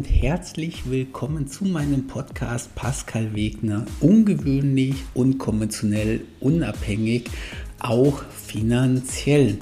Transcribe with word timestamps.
und 0.00 0.06
herzlich 0.06 0.88
willkommen 0.88 1.46
zu 1.46 1.66
meinem 1.66 2.06
Podcast 2.06 2.74
Pascal 2.74 3.34
Wegner. 3.34 3.84
Ungewöhnlich, 4.00 4.94
unkonventionell, 5.12 6.22
unabhängig, 6.40 7.24
auch 7.80 8.22
finanziell. 8.34 9.58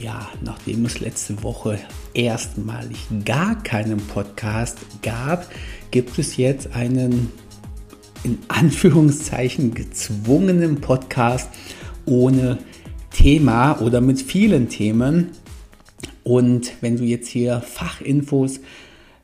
Ja, 0.00 0.26
nachdem 0.42 0.86
es 0.86 1.00
letzte 1.00 1.42
Woche 1.42 1.78
erstmalig 2.14 2.96
gar 3.26 3.62
keinen 3.62 3.98
Podcast 3.98 4.78
gab, 5.02 5.46
gibt 5.90 6.18
es 6.18 6.38
jetzt 6.38 6.74
einen 6.74 7.30
in 8.24 8.38
Anführungszeichen 8.48 9.74
gezwungenen 9.74 10.80
Podcast 10.80 11.50
ohne 12.06 12.56
Thema 13.10 13.82
oder 13.82 14.00
mit 14.00 14.22
vielen 14.22 14.70
Themen. 14.70 15.32
Und 16.24 16.72
wenn 16.80 16.96
du 16.96 17.04
jetzt 17.04 17.28
hier 17.28 17.60
Fachinfos 17.60 18.60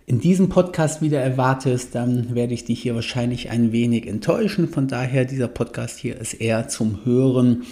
in 0.07 0.21
diesem 0.21 0.49
Podcast 0.49 1.01
wieder 1.01 1.21
erwartest, 1.21 1.95
dann 1.95 2.35
werde 2.35 2.53
ich 2.53 2.65
dich 2.65 2.83
hier 2.83 2.95
wahrscheinlich 2.95 3.51
ein 3.51 3.73
wenig 3.73 4.07
enttäuschen. 4.07 4.69
Von 4.69 4.87
daher, 4.87 5.25
dieser 5.25 5.49
Podcast 5.49 5.99
hier 5.99 6.21
ist 6.21 6.35
eher 6.35 6.69
zum 6.69 7.05
Hören 7.05 7.63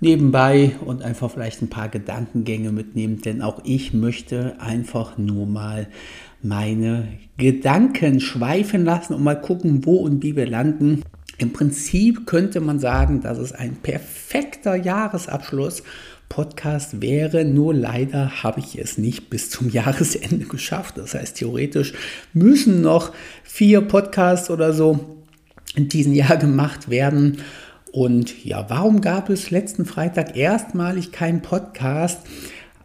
nebenbei 0.00 0.72
und 0.84 1.02
einfach 1.02 1.30
vielleicht 1.30 1.62
ein 1.62 1.70
paar 1.70 1.88
Gedankengänge 1.88 2.72
mitnehmen, 2.72 3.20
denn 3.20 3.42
auch 3.42 3.60
ich 3.64 3.94
möchte 3.94 4.60
einfach 4.60 5.16
nur 5.18 5.46
mal 5.46 5.88
meine 6.42 7.08
Gedanken 7.36 8.20
schweifen 8.20 8.84
lassen 8.84 9.14
und 9.14 9.22
mal 9.22 9.40
gucken, 9.40 9.84
wo 9.84 9.96
und 9.96 10.22
wie 10.22 10.36
wir 10.36 10.46
landen. 10.46 11.02
Im 11.38 11.52
Prinzip 11.52 12.26
könnte 12.26 12.60
man 12.60 12.78
sagen, 12.78 13.20
dass 13.20 13.38
es 13.38 13.52
ein 13.52 13.76
perfekter 13.76 14.76
Jahresabschluss 14.76 15.82
Podcast 16.32 17.02
wäre, 17.02 17.44
nur 17.44 17.74
leider 17.74 18.42
habe 18.42 18.60
ich 18.60 18.78
es 18.78 18.96
nicht 18.96 19.28
bis 19.28 19.50
zum 19.50 19.68
Jahresende 19.70 20.46
geschafft. 20.46 20.96
Das 20.96 21.12
heißt, 21.12 21.36
theoretisch 21.36 21.92
müssen 22.32 22.80
noch 22.80 23.12
vier 23.44 23.82
Podcasts 23.82 24.48
oder 24.48 24.72
so 24.72 25.18
in 25.76 25.90
diesem 25.90 26.14
Jahr 26.14 26.38
gemacht 26.38 26.88
werden. 26.88 27.42
Und 27.92 28.46
ja, 28.46 28.64
warum 28.70 29.02
gab 29.02 29.28
es 29.28 29.50
letzten 29.50 29.84
Freitag 29.84 30.34
erstmalig 30.34 31.12
keinen 31.12 31.42
Podcast? 31.42 32.20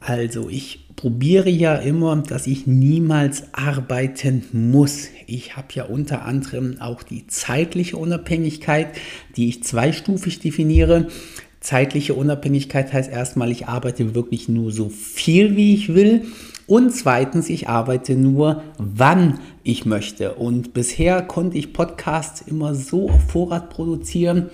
Also 0.01 0.49
ich 0.49 0.85
probiere 0.97 1.49
ja 1.49 1.75
immer, 1.75 2.17
dass 2.17 2.47
ich 2.47 2.67
niemals 2.67 3.53
arbeiten 3.53 4.43
muss. 4.51 5.07
Ich 5.25 5.55
habe 5.55 5.67
ja 5.71 5.85
unter 5.85 6.25
anderem 6.25 6.81
auch 6.81 7.01
die 7.01 7.27
zeitliche 7.27 7.95
Unabhängigkeit, 7.95 8.89
die 9.37 9.47
ich 9.47 9.63
zweistufig 9.63 10.39
definiere. 10.39 11.07
Zeitliche 11.67 12.13
Unabhängigkeit 12.13 12.93
heißt 12.93 13.11
erstmal, 13.11 13.51
ich 13.51 13.67
arbeite 13.67 14.15
wirklich 14.15 14.47
nur 14.47 14.71
so 14.71 14.87
viel, 14.87 15.57
wie 15.57 15.73
ich 15.73 15.93
will. 15.93 16.23
Und 16.65 16.91
zweitens, 16.91 17.49
ich 17.49 17.67
arbeite 17.67 18.15
nur, 18.15 18.63
wann 18.77 19.41
ich 19.63 19.85
möchte. 19.85 20.35
Und 20.35 20.73
bisher 20.73 21.21
konnte 21.21 21.57
ich 21.57 21.73
Podcasts 21.73 22.39
immer 22.39 22.73
so 22.73 23.09
auf 23.09 23.31
Vorrat 23.31 23.69
produzieren, 23.69 24.49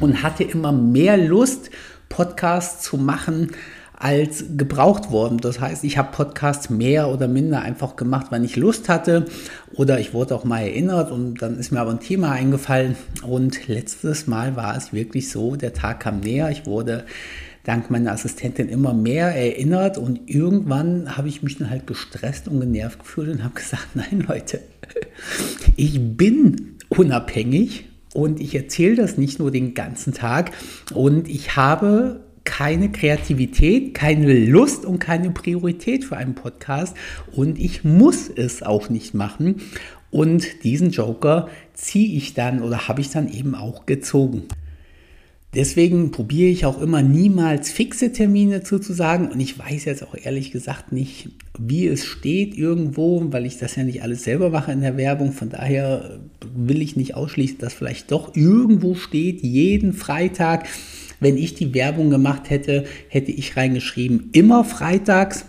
und 0.00 0.24
hatte 0.24 0.42
immer 0.42 0.72
mehr 0.72 1.16
Lust, 1.16 1.70
Podcasts 2.08 2.82
zu 2.82 2.96
machen, 2.96 3.52
als 4.00 4.44
gebraucht 4.56 5.10
worden. 5.10 5.38
Das 5.38 5.60
heißt, 5.60 5.84
ich 5.84 5.98
habe 5.98 6.10
Podcasts 6.10 6.70
mehr 6.70 7.08
oder 7.08 7.28
minder 7.28 7.60
einfach 7.60 7.96
gemacht, 7.96 8.28
wenn 8.30 8.44
ich 8.44 8.56
Lust 8.56 8.88
hatte 8.88 9.26
oder 9.74 10.00
ich 10.00 10.14
wurde 10.14 10.34
auch 10.34 10.44
mal 10.44 10.62
erinnert 10.62 11.12
und 11.12 11.42
dann 11.42 11.58
ist 11.58 11.70
mir 11.70 11.80
aber 11.80 11.90
ein 11.90 12.00
Thema 12.00 12.32
eingefallen 12.32 12.96
und 13.22 13.68
letztes 13.68 14.26
Mal 14.26 14.56
war 14.56 14.74
es 14.74 14.94
wirklich 14.94 15.30
so, 15.30 15.54
der 15.54 15.74
Tag 15.74 16.00
kam 16.00 16.20
näher, 16.20 16.50
ich 16.50 16.64
wurde 16.64 17.04
dank 17.64 17.90
meiner 17.90 18.12
Assistentin 18.12 18.70
immer 18.70 18.94
mehr 18.94 19.36
erinnert 19.36 19.98
und 19.98 20.30
irgendwann 20.30 21.18
habe 21.18 21.28
ich 21.28 21.42
mich 21.42 21.58
dann 21.58 21.68
halt 21.68 21.86
gestresst 21.86 22.48
und 22.48 22.58
genervt 22.58 23.00
gefühlt 23.00 23.28
und 23.28 23.44
habe 23.44 23.54
gesagt, 23.60 23.88
nein 23.94 24.24
Leute, 24.26 24.60
ich 25.76 26.00
bin 26.16 26.78
unabhängig 26.88 27.84
und 28.14 28.40
ich 28.40 28.54
erzähle 28.54 28.96
das 28.96 29.18
nicht 29.18 29.38
nur 29.38 29.50
den 29.50 29.74
ganzen 29.74 30.12
Tag. 30.12 30.50
Und 30.92 31.28
ich 31.28 31.54
habe 31.54 32.20
keine 32.50 32.90
Kreativität, 32.90 33.94
keine 33.94 34.34
Lust 34.46 34.84
und 34.84 34.98
keine 34.98 35.30
Priorität 35.30 36.04
für 36.04 36.16
einen 36.16 36.34
Podcast. 36.34 36.96
Und 37.30 37.60
ich 37.60 37.84
muss 37.84 38.28
es 38.28 38.64
auch 38.64 38.88
nicht 38.88 39.14
machen. 39.14 39.62
Und 40.10 40.64
diesen 40.64 40.90
Joker 40.90 41.48
ziehe 41.74 42.16
ich 42.16 42.34
dann 42.34 42.60
oder 42.60 42.88
habe 42.88 43.02
ich 43.02 43.10
dann 43.10 43.32
eben 43.32 43.54
auch 43.54 43.86
gezogen. 43.86 44.48
Deswegen 45.54 46.10
probiere 46.10 46.50
ich 46.50 46.66
auch 46.66 46.82
immer 46.82 47.02
niemals 47.02 47.70
fixe 47.70 48.12
Termine 48.12 48.64
zuzusagen 48.64 49.28
und 49.30 49.38
ich 49.38 49.58
weiß 49.58 49.84
jetzt 49.84 50.02
auch 50.02 50.16
ehrlich 50.20 50.50
gesagt 50.50 50.92
nicht, 50.92 51.28
wie 51.58 51.86
es 51.86 52.04
steht 52.04 52.56
irgendwo, 52.56 53.32
weil 53.32 53.46
ich 53.46 53.58
das 53.58 53.76
ja 53.76 53.84
nicht 53.84 54.02
alles 54.02 54.24
selber 54.24 54.50
mache 54.50 54.72
in 54.72 54.80
der 54.80 54.96
Werbung. 54.96 55.32
Von 55.32 55.50
daher 55.50 56.20
will 56.56 56.82
ich 56.82 56.96
nicht 56.96 57.14
ausschließen, 57.14 57.58
dass 57.58 57.74
vielleicht 57.74 58.10
doch 58.10 58.34
irgendwo 58.34 58.94
steht, 58.96 59.42
jeden 59.42 59.92
Freitag. 59.92 60.66
Wenn 61.20 61.36
ich 61.36 61.54
die 61.54 61.74
Werbung 61.74 62.10
gemacht 62.10 62.50
hätte, 62.50 62.84
hätte 63.08 63.30
ich 63.30 63.56
reingeschrieben, 63.56 64.30
immer 64.32 64.64
freitags 64.64 65.44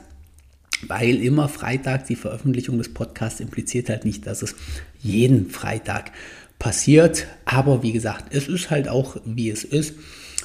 weil 0.87 1.23
immer 1.23 1.47
Freitag 1.47 2.07
die 2.07 2.15
Veröffentlichung 2.15 2.77
des 2.77 2.93
Podcasts 2.93 3.39
impliziert 3.39 3.89
halt 3.89 4.05
nicht, 4.05 4.25
dass 4.25 4.41
es 4.41 4.55
jeden 4.99 5.49
Freitag 5.49 6.11
passiert. 6.59 7.27
Aber 7.45 7.83
wie 7.83 7.91
gesagt, 7.91 8.33
es 8.33 8.47
ist 8.47 8.69
halt 8.69 8.87
auch, 8.87 9.17
wie 9.25 9.49
es 9.49 9.63
ist. 9.63 9.95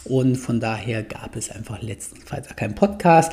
Und 0.05 0.37
von 0.37 0.61
daher 0.61 1.03
gab 1.03 1.37
es 1.37 1.51
einfach 1.51 1.83
letzten 1.83 2.21
Freitag 2.21 2.57
keinen 2.57 2.75
Podcast. 2.75 3.33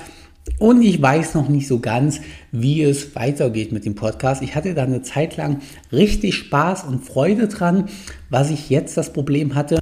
Und 0.59 0.81
ich 0.81 1.01
weiß 1.01 1.35
noch 1.35 1.47
nicht 1.47 1.67
so 1.67 1.79
ganz, 1.79 2.19
wie 2.51 2.83
es 2.83 3.15
weitergeht 3.15 3.71
mit 3.71 3.85
dem 3.85 3.95
Podcast. 3.95 4.41
Ich 4.41 4.55
hatte 4.55 4.73
da 4.73 4.83
eine 4.83 5.01
Zeit 5.01 5.37
lang 5.37 5.61
richtig 5.91 6.35
Spaß 6.35 6.83
und 6.83 7.05
Freude 7.05 7.47
dran. 7.47 7.89
Was 8.29 8.49
ich 8.49 8.69
jetzt 8.69 8.97
das 8.97 9.13
Problem 9.13 9.55
hatte, 9.55 9.79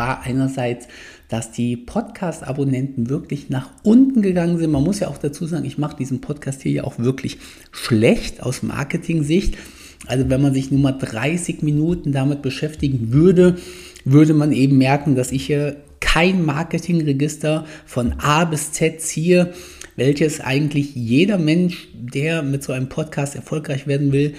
war 0.00 0.22
einerseits, 0.22 0.88
dass 1.28 1.52
die 1.52 1.76
Podcast-Abonnenten 1.76 3.10
wirklich 3.10 3.50
nach 3.50 3.68
unten 3.82 4.22
gegangen 4.22 4.56
sind. 4.56 4.70
Man 4.70 4.82
muss 4.82 5.00
ja 5.00 5.08
auch 5.08 5.18
dazu 5.18 5.44
sagen, 5.44 5.66
ich 5.66 5.76
mache 5.76 5.94
diesen 5.94 6.22
Podcast 6.22 6.62
hier 6.62 6.72
ja 6.72 6.84
auch 6.84 6.98
wirklich 6.98 7.36
schlecht 7.70 8.42
aus 8.42 8.62
Marketing-Sicht. 8.62 9.58
Also 10.06 10.30
wenn 10.30 10.40
man 10.40 10.54
sich 10.54 10.70
nur 10.70 10.80
mal 10.80 10.92
30 10.92 11.60
Minuten 11.60 12.12
damit 12.12 12.40
beschäftigen 12.40 13.12
würde, 13.12 13.58
würde 14.06 14.32
man 14.32 14.52
eben 14.52 14.78
merken, 14.78 15.16
dass 15.16 15.32
ich 15.32 15.44
hier 15.44 15.76
kein 16.00 16.46
Marketingregister 16.46 17.66
von 17.84 18.14
A 18.20 18.46
bis 18.46 18.72
Z 18.72 19.02
ziehe, 19.02 19.52
welches 19.96 20.40
eigentlich 20.40 20.94
jeder 20.94 21.36
Mensch, 21.36 21.88
der 21.92 22.42
mit 22.42 22.62
so 22.62 22.72
einem 22.72 22.88
Podcast 22.88 23.36
erfolgreich 23.36 23.86
werden 23.86 24.12
will, 24.12 24.32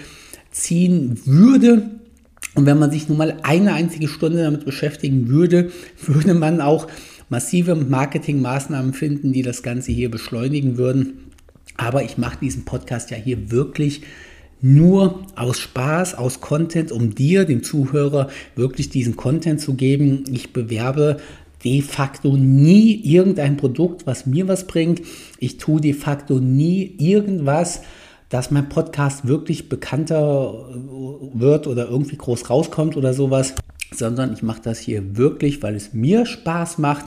ziehen 0.49 1.19
würde. 1.23 2.00
Und 2.53 2.66
wenn 2.66 2.79
man 2.79 2.91
sich 2.91 3.07
nur 3.07 3.17
mal 3.17 3.38
eine 3.44 3.73
einzige 3.73 4.07
Stunde 4.07 4.44
damit 4.44 4.66
beschäftigen 4.66 5.29
würde, 5.29 5.72
würde 6.06 6.34
man 6.34 6.62
auch 6.62 6.88
massive 7.29 7.75
Marketingmaßnahmen 7.75 8.94
finden, 8.94 9.31
die 9.31 9.41
das 9.41 9.63
Ganze 9.63 9.91
hier 9.91 10.12
beschleunigen 10.12 10.78
würden. 10.78 11.31
Aber 11.78 12.03
ich 12.03 12.17
mache 12.17 12.40
diesen 12.41 12.66
Podcast 12.66 13.09
ja 13.09 13.17
hier 13.17 13.51
wirklich 13.51 14.01
nur 14.61 15.25
aus 15.35 15.59
Spaß, 15.59 16.16
aus 16.16 16.41
Content, 16.41 16.91
um 16.91 17.16
dir, 17.16 17.45
dem 17.45 17.63
Zuhörer, 17.63 18.29
wirklich 18.56 18.90
diesen 18.90 19.16
Content 19.16 19.59
zu 19.59 19.73
geben. 19.73 20.25
Ich 20.31 20.53
bewerbe 20.53 21.17
de 21.63 21.81
facto 21.81 22.38
nie 22.38 23.01
irgendein 23.03 23.57
Produkt, 23.57 24.06
was 24.06 24.25
mir 24.25 24.47
was 24.47 24.67
bringt. 24.67 25.01
Ich 25.40 25.57
tue 25.57 25.81
de 25.81 25.94
facto 25.94 26.40
nie 26.40 26.95
irgendwas, 26.97 27.81
dass 28.31 28.50
mein 28.50 28.69
Podcast 28.69 29.28
wirklich 29.28 29.68
bekannter 29.68 30.69
wird 31.34 31.68
oder 31.68 31.90
irgendwie 31.90 32.16
groß 32.16 32.50
rauskommt 32.50 32.96
oder 32.96 33.14
sowas, 33.14 33.53
sondern 33.94 34.34
ich 34.34 34.42
mache 34.42 34.62
das 34.64 34.80
hier 34.80 35.18
wirklich, 35.18 35.62
weil 35.62 35.75
es 35.75 35.94
mir 35.94 36.25
Spaß 36.25 36.78
macht 36.78 37.05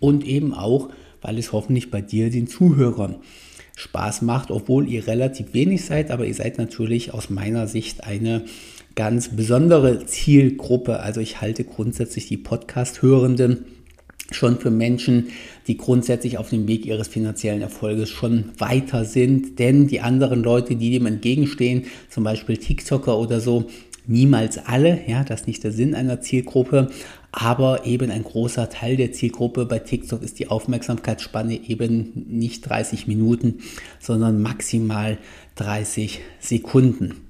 und 0.00 0.24
eben 0.24 0.52
auch, 0.54 0.90
weil 1.22 1.38
es 1.38 1.52
hoffentlich 1.52 1.90
bei 1.90 2.02
dir, 2.02 2.30
den 2.30 2.46
Zuhörern, 2.46 3.16
Spaß 3.74 4.20
macht, 4.20 4.50
obwohl 4.50 4.86
ihr 4.86 5.06
relativ 5.06 5.54
wenig 5.54 5.86
seid, 5.86 6.10
aber 6.10 6.26
ihr 6.26 6.34
seid 6.34 6.58
natürlich 6.58 7.14
aus 7.14 7.30
meiner 7.30 7.66
Sicht 7.66 8.04
eine 8.04 8.44
ganz 8.94 9.34
besondere 9.34 10.04
Zielgruppe. 10.04 11.00
Also 11.00 11.22
ich 11.22 11.40
halte 11.40 11.64
grundsätzlich 11.64 12.26
die 12.26 12.36
Podcast-Hörenden 12.36 13.64
schon 14.32 14.58
für 14.58 14.70
Menschen, 14.70 15.28
die 15.66 15.76
grundsätzlich 15.76 16.38
auf 16.38 16.50
dem 16.50 16.66
Weg 16.68 16.86
ihres 16.86 17.08
finanziellen 17.08 17.62
Erfolges 17.62 18.08
schon 18.08 18.50
weiter 18.58 19.04
sind. 19.04 19.58
Denn 19.58 19.86
die 19.86 20.00
anderen 20.00 20.42
Leute, 20.42 20.76
die 20.76 20.90
dem 20.90 21.06
entgegenstehen, 21.06 21.84
zum 22.08 22.24
Beispiel 22.24 22.56
TikToker 22.56 23.18
oder 23.18 23.40
so, 23.40 23.66
niemals 24.06 24.58
alle, 24.58 25.00
ja, 25.06 25.24
das 25.24 25.42
ist 25.42 25.46
nicht 25.46 25.64
der 25.64 25.72
Sinn 25.72 25.94
einer 25.94 26.20
Zielgruppe, 26.20 26.90
aber 27.32 27.86
eben 27.86 28.10
ein 28.10 28.24
großer 28.24 28.68
Teil 28.68 28.96
der 28.96 29.12
Zielgruppe 29.12 29.66
bei 29.66 29.78
TikTok 29.78 30.22
ist 30.22 30.38
die 30.38 30.48
Aufmerksamkeitsspanne 30.48 31.68
eben 31.68 32.26
nicht 32.28 32.68
30 32.68 33.06
Minuten, 33.06 33.60
sondern 34.00 34.42
maximal 34.42 35.18
30 35.56 36.20
Sekunden. 36.40 37.29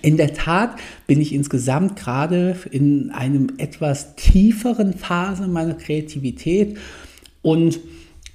In 0.00 0.16
der 0.16 0.32
Tat 0.32 0.76
bin 1.06 1.20
ich 1.20 1.34
insgesamt 1.34 1.96
gerade 1.96 2.56
in 2.70 3.10
einem 3.10 3.52
etwas 3.58 4.16
tieferen 4.16 4.94
Phase 4.94 5.46
meiner 5.48 5.74
Kreativität 5.74 6.78
und 7.42 7.80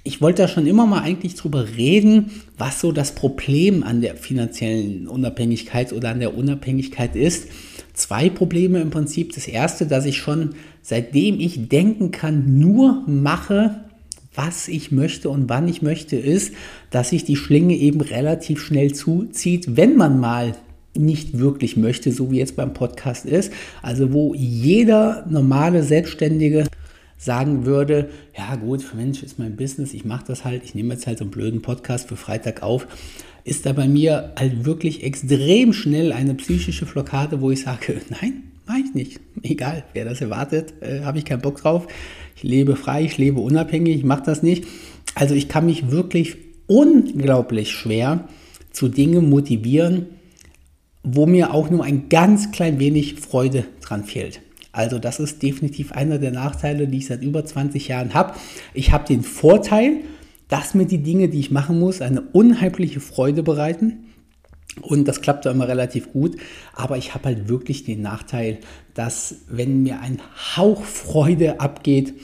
ich 0.04 0.22
wollte 0.22 0.42
da 0.42 0.48
schon 0.48 0.66
immer 0.66 0.86
mal 0.86 1.02
eigentlich 1.02 1.34
drüber 1.34 1.76
reden, 1.76 2.30
was 2.56 2.80
so 2.80 2.92
das 2.92 3.14
Problem 3.14 3.82
an 3.82 4.00
der 4.00 4.16
finanziellen 4.16 5.06
Unabhängigkeit 5.06 5.92
oder 5.92 6.10
an 6.10 6.20
der 6.20 6.34
Unabhängigkeit 6.34 7.14
ist. 7.14 7.48
Zwei 7.92 8.30
Probleme 8.30 8.80
im 8.80 8.88
Prinzip. 8.88 9.34
Das 9.34 9.48
erste, 9.48 9.86
dass 9.86 10.06
ich 10.06 10.16
schon 10.16 10.54
seitdem 10.80 11.40
ich 11.40 11.68
denken 11.68 12.10
kann, 12.10 12.58
nur 12.58 13.02
mache, 13.06 13.84
was 14.34 14.68
ich 14.68 14.92
möchte 14.92 15.28
und 15.28 15.50
wann 15.50 15.68
ich 15.68 15.82
möchte, 15.82 16.16
ist, 16.16 16.54
dass 16.90 17.10
sich 17.10 17.24
die 17.24 17.36
Schlinge 17.36 17.74
eben 17.74 18.00
relativ 18.00 18.62
schnell 18.62 18.94
zuzieht, 18.94 19.76
wenn 19.76 19.96
man 19.96 20.20
mal 20.20 20.54
nicht 20.98 21.38
wirklich 21.38 21.76
möchte, 21.76 22.12
so 22.12 22.30
wie 22.30 22.38
jetzt 22.38 22.56
beim 22.56 22.74
Podcast 22.74 23.26
ist. 23.26 23.52
Also 23.82 24.12
wo 24.12 24.34
jeder 24.34 25.26
normale 25.28 25.82
Selbstständige 25.82 26.66
sagen 27.16 27.66
würde, 27.66 28.10
ja 28.36 28.54
gut, 28.56 28.84
Mensch, 28.94 29.22
ist 29.22 29.38
mein 29.38 29.56
Business, 29.56 29.92
ich 29.92 30.04
mache 30.04 30.24
das 30.28 30.44
halt, 30.44 30.62
ich 30.64 30.74
nehme 30.74 30.94
jetzt 30.94 31.06
halt 31.06 31.18
so 31.18 31.24
einen 31.24 31.32
blöden 31.32 31.62
Podcast 31.62 32.08
für 32.08 32.16
Freitag 32.16 32.62
auf, 32.62 32.86
ist 33.44 33.66
da 33.66 33.72
bei 33.72 33.88
mir 33.88 34.32
halt 34.38 34.64
wirklich 34.64 35.02
extrem 35.02 35.72
schnell 35.72 36.12
eine 36.12 36.34
psychische 36.34 36.86
Blockade, 36.86 37.40
wo 37.40 37.50
ich 37.50 37.62
sage, 37.62 38.00
nein, 38.10 38.44
mache 38.66 38.78
ich 38.86 38.94
nicht. 38.94 39.20
Egal, 39.42 39.84
wer 39.94 40.04
das 40.04 40.20
erwartet, 40.20 40.74
äh, 40.80 41.00
habe 41.00 41.18
ich 41.18 41.24
keinen 41.24 41.42
Bock 41.42 41.60
drauf. 41.60 41.88
Ich 42.36 42.44
lebe 42.44 42.76
frei, 42.76 43.04
ich 43.04 43.18
lebe 43.18 43.40
unabhängig, 43.40 43.96
ich 43.96 44.04
mache 44.04 44.22
das 44.24 44.42
nicht. 44.42 44.64
Also 45.14 45.34
ich 45.34 45.48
kann 45.48 45.66
mich 45.66 45.90
wirklich 45.90 46.36
unglaublich 46.68 47.72
schwer 47.72 48.28
zu 48.70 48.88
Dingen 48.88 49.28
motivieren, 49.28 50.06
wo 51.14 51.26
mir 51.26 51.54
auch 51.54 51.70
nur 51.70 51.84
ein 51.84 52.08
ganz 52.08 52.50
klein 52.50 52.78
wenig 52.78 53.14
Freude 53.14 53.64
dran 53.80 54.04
fehlt. 54.04 54.40
Also 54.72 54.98
das 54.98 55.18
ist 55.18 55.42
definitiv 55.42 55.92
einer 55.92 56.18
der 56.18 56.30
Nachteile, 56.30 56.86
die 56.86 56.98
ich 56.98 57.06
seit 57.06 57.22
über 57.22 57.44
20 57.44 57.88
Jahren 57.88 58.14
habe. 58.14 58.34
Ich 58.74 58.92
habe 58.92 59.06
den 59.06 59.22
Vorteil, 59.22 59.98
dass 60.48 60.74
mir 60.74 60.86
die 60.86 61.02
Dinge, 61.02 61.28
die 61.28 61.40
ich 61.40 61.50
machen 61.50 61.78
muss, 61.78 62.00
eine 62.00 62.20
unheimliche 62.20 63.00
Freude 63.00 63.42
bereiten. 63.42 64.04
Und 64.80 65.08
das 65.08 65.20
klappt 65.20 65.46
immer 65.46 65.66
relativ 65.66 66.12
gut. 66.12 66.36
Aber 66.74 66.96
ich 66.96 67.14
habe 67.14 67.24
halt 67.24 67.48
wirklich 67.48 67.84
den 67.84 68.02
Nachteil, 68.02 68.58
dass 68.94 69.36
wenn 69.48 69.82
mir 69.82 70.00
ein 70.00 70.20
Hauch 70.56 70.84
Freude 70.84 71.60
abgeht, 71.60 72.14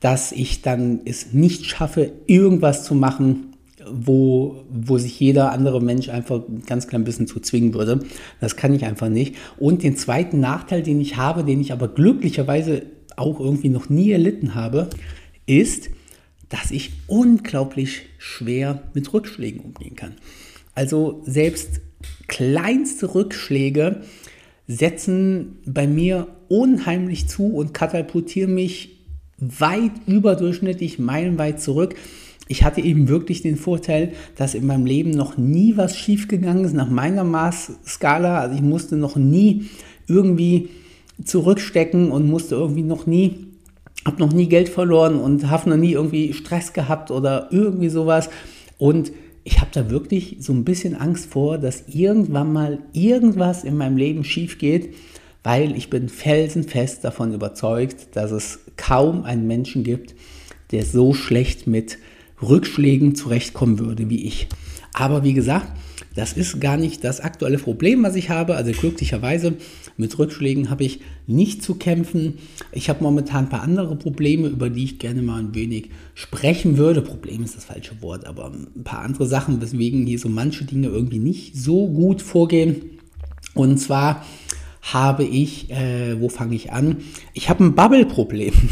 dass 0.00 0.32
ich 0.32 0.62
dann 0.62 1.00
es 1.04 1.32
nicht 1.32 1.64
schaffe, 1.64 2.12
irgendwas 2.26 2.84
zu 2.84 2.94
machen, 2.94 3.56
wo, 3.92 4.64
wo 4.70 4.98
sich 4.98 5.18
jeder 5.18 5.52
andere 5.52 5.80
Mensch 5.80 6.08
einfach 6.08 6.42
ganz 6.66 6.88
klein 6.88 7.04
bisschen 7.04 7.26
zu 7.26 7.40
zwingen 7.40 7.74
würde. 7.74 8.00
Das 8.40 8.56
kann 8.56 8.74
ich 8.74 8.84
einfach 8.84 9.08
nicht. 9.08 9.36
Und 9.58 9.82
den 9.82 9.96
zweiten 9.96 10.40
Nachteil, 10.40 10.82
den 10.82 11.00
ich 11.00 11.16
habe, 11.16 11.44
den 11.44 11.60
ich 11.60 11.72
aber 11.72 11.88
glücklicherweise 11.88 12.82
auch 13.16 13.40
irgendwie 13.40 13.68
noch 13.68 13.88
nie 13.88 14.10
erlitten 14.10 14.54
habe, 14.54 14.88
ist, 15.46 15.90
dass 16.48 16.70
ich 16.70 16.92
unglaublich 17.06 18.02
schwer 18.18 18.82
mit 18.94 19.12
Rückschlägen 19.12 19.60
umgehen 19.60 19.96
kann. 19.96 20.14
Also 20.74 21.22
selbst 21.26 21.80
kleinste 22.28 23.14
Rückschläge 23.14 24.02
setzen 24.66 25.58
bei 25.66 25.86
mir 25.86 26.28
unheimlich 26.48 27.28
zu 27.28 27.54
und 27.54 27.74
katapultieren 27.74 28.54
mich 28.54 28.98
weit 29.38 29.92
überdurchschnittlich 30.06 30.98
meilenweit 30.98 31.60
zurück. 31.60 31.94
Ich 32.48 32.64
hatte 32.64 32.80
eben 32.80 33.08
wirklich 33.08 33.42
den 33.42 33.56
Vorteil, 33.56 34.12
dass 34.36 34.54
in 34.54 34.66
meinem 34.66 34.86
Leben 34.86 35.10
noch 35.10 35.36
nie 35.36 35.76
was 35.76 35.96
schiefgegangen 35.96 36.64
ist 36.64 36.74
nach 36.74 36.88
meiner 36.88 37.24
Maßskala. 37.24 38.40
Also 38.40 38.56
ich 38.56 38.62
musste 38.62 38.96
noch 38.96 39.16
nie 39.16 39.66
irgendwie 40.06 40.70
zurückstecken 41.24 42.10
und 42.10 42.28
musste 42.28 42.54
irgendwie 42.54 42.82
noch 42.82 43.06
nie, 43.06 43.46
habe 44.06 44.20
noch 44.20 44.32
nie 44.32 44.48
Geld 44.48 44.68
verloren 44.68 45.20
und 45.20 45.50
habe 45.50 45.68
noch 45.68 45.76
nie 45.76 45.92
irgendwie 45.92 46.32
Stress 46.32 46.72
gehabt 46.72 47.10
oder 47.10 47.48
irgendwie 47.50 47.90
sowas. 47.90 48.30
Und 48.78 49.12
ich 49.44 49.60
habe 49.60 49.70
da 49.72 49.90
wirklich 49.90 50.36
so 50.40 50.52
ein 50.52 50.64
bisschen 50.64 50.94
Angst 50.94 51.30
vor, 51.30 51.58
dass 51.58 51.84
irgendwann 51.88 52.52
mal 52.52 52.78
irgendwas 52.92 53.64
in 53.64 53.76
meinem 53.76 53.96
Leben 53.96 54.24
schief 54.24 54.58
geht, 54.58 54.94
weil 55.42 55.76
ich 55.76 55.90
bin 55.90 56.08
felsenfest 56.08 57.04
davon 57.04 57.32
überzeugt, 57.32 58.16
dass 58.16 58.30
es 58.30 58.60
kaum 58.76 59.24
einen 59.24 59.46
Menschen 59.46 59.84
gibt, 59.84 60.14
der 60.70 60.84
so 60.84 61.14
schlecht 61.14 61.66
mit 61.66 61.98
Rückschlägen 62.42 63.14
zurechtkommen 63.14 63.78
würde 63.78 64.08
wie 64.10 64.24
ich. 64.24 64.48
Aber 64.92 65.22
wie 65.22 65.34
gesagt, 65.34 65.72
das 66.14 66.32
ist 66.32 66.60
gar 66.60 66.76
nicht 66.76 67.04
das 67.04 67.20
aktuelle 67.20 67.58
Problem, 67.58 68.02
was 68.02 68.16
ich 68.16 68.30
habe. 68.30 68.56
Also 68.56 68.72
glücklicherweise 68.72 69.54
mit 69.96 70.18
Rückschlägen 70.18 70.70
habe 70.70 70.82
ich 70.82 71.00
nicht 71.26 71.62
zu 71.62 71.76
kämpfen. 71.76 72.38
Ich 72.72 72.88
habe 72.88 73.04
momentan 73.04 73.44
ein 73.44 73.50
paar 73.50 73.62
andere 73.62 73.94
Probleme, 73.94 74.48
über 74.48 74.70
die 74.70 74.84
ich 74.84 74.98
gerne 74.98 75.22
mal 75.22 75.38
ein 75.38 75.54
wenig 75.54 75.90
sprechen 76.14 76.76
würde. 76.76 77.02
Problem 77.02 77.44
ist 77.44 77.56
das 77.56 77.66
falsche 77.66 78.02
Wort, 78.02 78.26
aber 78.26 78.46
ein 78.46 78.82
paar 78.82 79.00
andere 79.00 79.26
Sachen, 79.26 79.60
weswegen 79.60 80.06
hier 80.06 80.18
so 80.18 80.28
manche 80.28 80.64
Dinge 80.64 80.88
irgendwie 80.88 81.20
nicht 81.20 81.56
so 81.56 81.86
gut 81.86 82.20
vorgehen. 82.20 82.98
Und 83.54 83.78
zwar 83.78 84.24
habe 84.82 85.24
ich, 85.24 85.70
äh, 85.70 86.20
wo 86.20 86.28
fange 86.28 86.56
ich 86.56 86.72
an? 86.72 86.96
Ich 87.34 87.48
habe 87.48 87.64
ein 87.64 87.74
Bubble-Problem. 87.74 88.54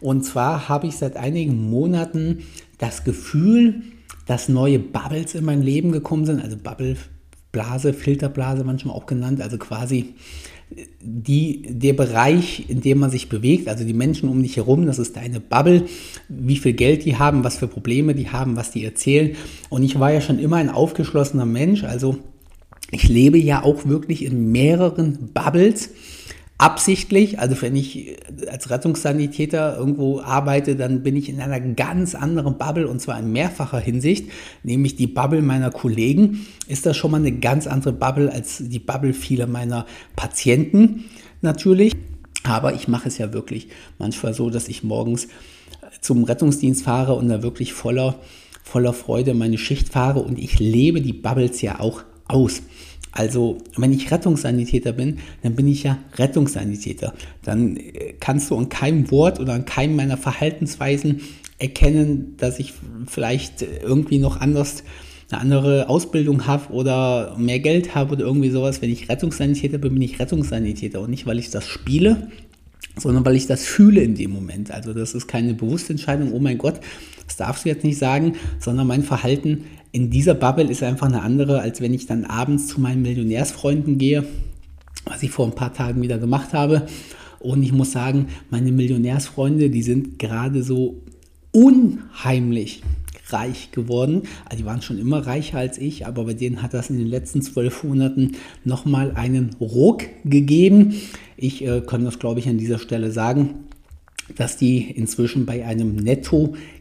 Und 0.00 0.24
zwar 0.24 0.68
habe 0.68 0.86
ich 0.86 0.96
seit 0.96 1.16
einigen 1.16 1.68
Monaten 1.68 2.44
das 2.78 3.04
Gefühl, 3.04 3.82
dass 4.26 4.48
neue 4.48 4.78
Bubbles 4.78 5.34
in 5.34 5.44
mein 5.44 5.62
Leben 5.62 5.92
gekommen 5.92 6.24
sind, 6.24 6.42
also 6.42 6.56
Bubbleblase, 6.56 7.92
Filterblase 7.92 8.64
manchmal 8.64 8.94
auch 8.94 9.06
genannt, 9.06 9.40
also 9.40 9.58
quasi 9.58 10.14
die, 11.00 11.62
der 11.68 11.94
Bereich, 11.94 12.66
in 12.68 12.80
dem 12.80 12.98
man 12.98 13.10
sich 13.10 13.28
bewegt, 13.28 13.68
also 13.68 13.84
die 13.84 13.92
Menschen 13.92 14.28
um 14.28 14.42
dich 14.42 14.56
herum, 14.56 14.86
das 14.86 14.98
ist 14.98 15.16
deine 15.16 15.40
Bubble, 15.40 15.86
wie 16.28 16.56
viel 16.56 16.74
Geld 16.74 17.04
die 17.04 17.16
haben, 17.16 17.42
was 17.42 17.56
für 17.56 17.66
Probleme 17.66 18.14
die 18.14 18.28
haben, 18.28 18.56
was 18.56 18.70
die 18.70 18.84
erzählen. 18.84 19.36
Und 19.68 19.82
ich 19.82 19.98
war 19.98 20.12
ja 20.12 20.20
schon 20.20 20.38
immer 20.38 20.56
ein 20.56 20.70
aufgeschlossener 20.70 21.46
Mensch, 21.46 21.82
also 21.82 22.18
ich 22.92 23.08
lebe 23.08 23.38
ja 23.38 23.62
auch 23.62 23.86
wirklich 23.86 24.24
in 24.24 24.52
mehreren 24.52 25.30
Bubbles 25.32 25.90
absichtlich. 26.60 27.38
Also 27.38 27.60
wenn 27.62 27.74
ich 27.74 28.16
als 28.50 28.68
Rettungssanitäter 28.68 29.78
irgendwo 29.78 30.20
arbeite, 30.20 30.76
dann 30.76 31.02
bin 31.02 31.16
ich 31.16 31.30
in 31.30 31.40
einer 31.40 31.58
ganz 31.58 32.14
anderen 32.14 32.58
Bubble 32.58 32.86
und 32.86 33.00
zwar 33.00 33.18
in 33.18 33.32
mehrfacher 33.32 33.80
Hinsicht, 33.80 34.30
nämlich 34.62 34.94
die 34.94 35.06
Bubble 35.06 35.40
meiner 35.40 35.70
Kollegen. 35.70 36.46
Ist 36.68 36.84
das 36.84 36.98
schon 36.98 37.12
mal 37.12 37.16
eine 37.16 37.32
ganz 37.32 37.66
andere 37.66 37.94
Bubble 37.94 38.30
als 38.30 38.58
die 38.60 38.78
Bubble 38.78 39.14
vieler 39.14 39.46
meiner 39.46 39.86
Patienten 40.16 41.04
natürlich. 41.40 41.96
Aber 42.42 42.74
ich 42.74 42.88
mache 42.88 43.08
es 43.08 43.16
ja 43.16 43.32
wirklich 43.32 43.68
manchmal 43.98 44.34
so, 44.34 44.50
dass 44.50 44.68
ich 44.68 44.84
morgens 44.84 45.28
zum 46.02 46.24
Rettungsdienst 46.24 46.84
fahre 46.84 47.14
und 47.14 47.28
da 47.28 47.42
wirklich 47.42 47.72
voller, 47.72 48.16
voller 48.62 48.92
Freude 48.92 49.32
meine 49.32 49.56
Schicht 49.56 49.88
fahre 49.88 50.20
und 50.20 50.38
ich 50.38 50.58
lebe 50.58 51.00
die 51.00 51.14
Bubbles 51.14 51.62
ja 51.62 51.80
auch 51.80 52.02
aus. 52.28 52.62
Also, 53.12 53.58
wenn 53.76 53.92
ich 53.92 54.10
Rettungssanitäter 54.10 54.92
bin, 54.92 55.18
dann 55.42 55.54
bin 55.56 55.66
ich 55.66 55.82
ja 55.82 55.98
Rettungssanitäter. 56.16 57.14
Dann 57.42 57.76
äh, 57.76 58.14
kannst 58.20 58.50
du 58.50 58.56
an 58.56 58.68
keinem 58.68 59.10
Wort 59.10 59.40
oder 59.40 59.54
an 59.54 59.64
keinem 59.64 59.96
meiner 59.96 60.16
Verhaltensweisen 60.16 61.20
erkennen, 61.58 62.34
dass 62.38 62.58
ich 62.58 62.72
vielleicht 63.06 63.62
irgendwie 63.62 64.18
noch 64.18 64.40
anders 64.40 64.82
eine 65.30 65.40
andere 65.40 65.88
Ausbildung 65.88 66.46
habe 66.46 66.72
oder 66.72 67.36
mehr 67.38 67.60
Geld 67.60 67.94
habe 67.94 68.14
oder 68.14 68.24
irgendwie 68.24 68.50
sowas. 68.50 68.82
Wenn 68.82 68.90
ich 68.90 69.08
Rettungssanitäter 69.08 69.78
bin, 69.78 69.94
bin 69.94 70.02
ich 70.02 70.18
Rettungssanitäter 70.18 71.00
und 71.00 71.10
nicht, 71.10 71.26
weil 71.26 71.38
ich 71.38 71.50
das 71.50 71.66
spiele, 71.66 72.28
sondern 72.96 73.24
weil 73.24 73.36
ich 73.36 73.46
das 73.46 73.64
fühle 73.64 74.02
in 74.02 74.14
dem 74.14 74.32
Moment. 74.32 74.70
Also 74.70 74.92
das 74.92 75.14
ist 75.14 75.28
keine 75.28 75.54
bewusste 75.54 75.92
Entscheidung, 75.92 76.32
oh 76.32 76.40
mein 76.40 76.58
Gott, 76.58 76.80
das 77.26 77.36
darfst 77.36 77.64
du 77.64 77.68
jetzt 77.68 77.84
nicht 77.84 77.98
sagen, 77.98 78.34
sondern 78.58 78.86
mein 78.86 79.02
Verhalten 79.02 79.64
in 79.92 80.10
dieser 80.10 80.34
Bubble 80.34 80.70
ist 80.70 80.82
einfach 80.82 81.08
eine 81.08 81.22
andere, 81.22 81.60
als 81.60 81.80
wenn 81.80 81.94
ich 81.94 82.06
dann 82.06 82.24
abends 82.24 82.68
zu 82.68 82.80
meinen 82.80 83.02
Millionärsfreunden 83.02 83.98
gehe, 83.98 84.24
was 85.04 85.22
ich 85.22 85.30
vor 85.30 85.46
ein 85.46 85.54
paar 85.54 85.72
Tagen 85.72 86.02
wieder 86.02 86.18
gemacht 86.18 86.52
habe. 86.52 86.86
Und 87.40 87.62
ich 87.62 87.72
muss 87.72 87.92
sagen, 87.92 88.26
meine 88.50 88.70
Millionärsfreunde, 88.70 89.70
die 89.70 89.82
sind 89.82 90.18
gerade 90.18 90.62
so 90.62 91.02
unheimlich 91.52 92.82
reich 93.30 93.70
geworden. 93.72 94.22
Also 94.44 94.58
die 94.58 94.66
waren 94.66 94.82
schon 94.82 94.98
immer 94.98 95.26
reicher 95.26 95.58
als 95.58 95.78
ich, 95.78 96.06
aber 96.06 96.24
bei 96.24 96.34
denen 96.34 96.62
hat 96.62 96.74
das 96.74 96.90
in 96.90 96.98
den 96.98 97.06
letzten 97.06 97.42
zwölf 97.42 97.82
Monaten 97.82 98.32
nochmal 98.64 99.12
einen 99.14 99.56
Ruck 99.60 100.04
gegeben. 100.24 100.94
Ich 101.36 101.64
äh, 101.64 101.80
kann 101.80 102.04
das, 102.04 102.18
glaube 102.18 102.40
ich, 102.40 102.48
an 102.48 102.58
dieser 102.58 102.78
Stelle 102.78 103.10
sagen 103.10 103.64
dass 104.36 104.56
die 104.56 104.90
inzwischen 104.90 105.46
bei 105.46 105.64
einem 105.64 105.96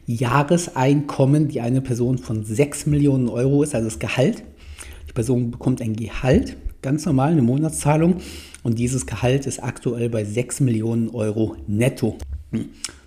Netto-Jahreseinkommen, 0.10 1.48
die 1.48 1.62
eine 1.62 1.82
Person 1.82 2.18
von 2.18 2.44
6 2.44 2.88
Millionen 2.88 3.30
Euro 3.30 3.64
ist, 3.64 3.76
also 3.76 3.88
das 3.88 4.00
Gehalt. 4.00 4.44
Die 5.08 5.14
Person 5.14 5.52
bekommt 5.52 5.82
ein 5.82 5.96
Gehalt, 5.96 6.58
ganz 6.82 7.06
normal, 7.06 7.32
eine 7.32 7.42
Monatszahlung. 7.42 8.16
Und 8.64 8.80
dieses 8.80 9.06
Gehalt 9.06 9.46
ist 9.46 9.64
aktuell 9.64 10.10
bei 10.10 10.26
6 10.26 10.62
Millionen 10.62 11.10
Euro 11.10 11.56
netto. 11.68 12.18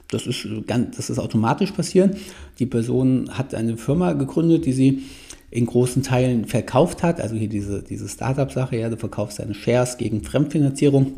Das 0.09 0.26
ist, 0.26 0.47
ganz, 0.66 0.97
das 0.97 1.11
ist 1.11 1.18
automatisch 1.18 1.73
passieren. 1.73 2.16
Die 2.59 2.66
Person 2.66 3.30
hat 3.32 3.54
eine 3.54 3.76
Firma 3.76 4.12
gegründet, 4.12 4.66
die 4.66 4.73
sie 4.73 5.02
in 5.50 5.66
großen 5.66 6.02
Teilen 6.02 6.47
verkauft 6.47 7.02
hat. 7.02 7.21
Also 7.21 7.35
hier 7.35 7.49
diese, 7.49 7.82
diese 7.82 8.09
Startup-Sache, 8.09 8.76
ja, 8.76 8.88
du 8.88 8.97
verkaufst 8.97 9.38
deine 9.38 9.54
Shares 9.54 9.99
gegen 9.99 10.23
Fremdfinanzierung 10.23 11.14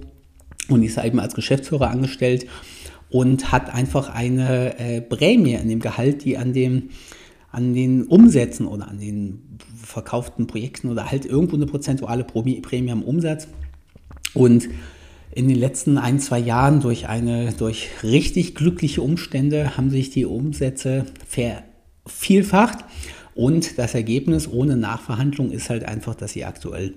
und 0.69 0.83
ist 0.83 0.99
eben 0.99 1.21
als 1.21 1.35
Geschäftsführer 1.35 1.91
angestellt 1.91 2.47
und 3.15 3.53
hat 3.53 3.73
einfach 3.73 4.13
eine 4.13 4.77
äh, 4.77 5.01
Prämie 5.01 5.55
in 5.55 5.69
dem 5.69 5.79
Gehalt, 5.79 6.25
die 6.25 6.37
an 6.37 6.53
dem 6.53 6.89
an 7.53 7.73
den 7.73 8.03
Umsätzen 8.03 8.67
oder 8.67 8.89
an 8.89 8.99
den 8.99 9.57
verkauften 9.81 10.49
Projekten 10.49 10.91
oder 10.91 11.13
halt 11.13 11.25
irgendwo 11.25 11.55
eine 11.55 11.67
prozentuale 11.67 12.25
Prämie 12.25 12.91
am 12.91 13.05
Umsatz. 13.05 13.47
Und 14.35 14.69
in 15.31 15.47
den 15.47 15.57
letzten 15.57 15.97
ein, 15.97 16.19
zwei 16.19 16.41
Jahren 16.41 16.81
durch 16.81 17.07
eine, 17.07 17.53
durch 17.53 17.91
richtig 18.03 18.57
glückliche 18.57 19.01
Umstände 19.01 19.77
haben 19.77 19.91
sich 19.91 20.11
die 20.11 20.27
Umsätze 20.27 21.07
vervielfacht. 21.29 22.85
Und 23.37 23.79
das 23.79 23.95
Ergebnis 23.95 24.49
ohne 24.51 24.77
Nachverhandlung 24.77 25.53
ist 25.53 25.71
halt 25.71 25.85
einfach, 25.85 26.17
dass 26.17 26.33
sie 26.33 26.45
aktuell, 26.45 26.95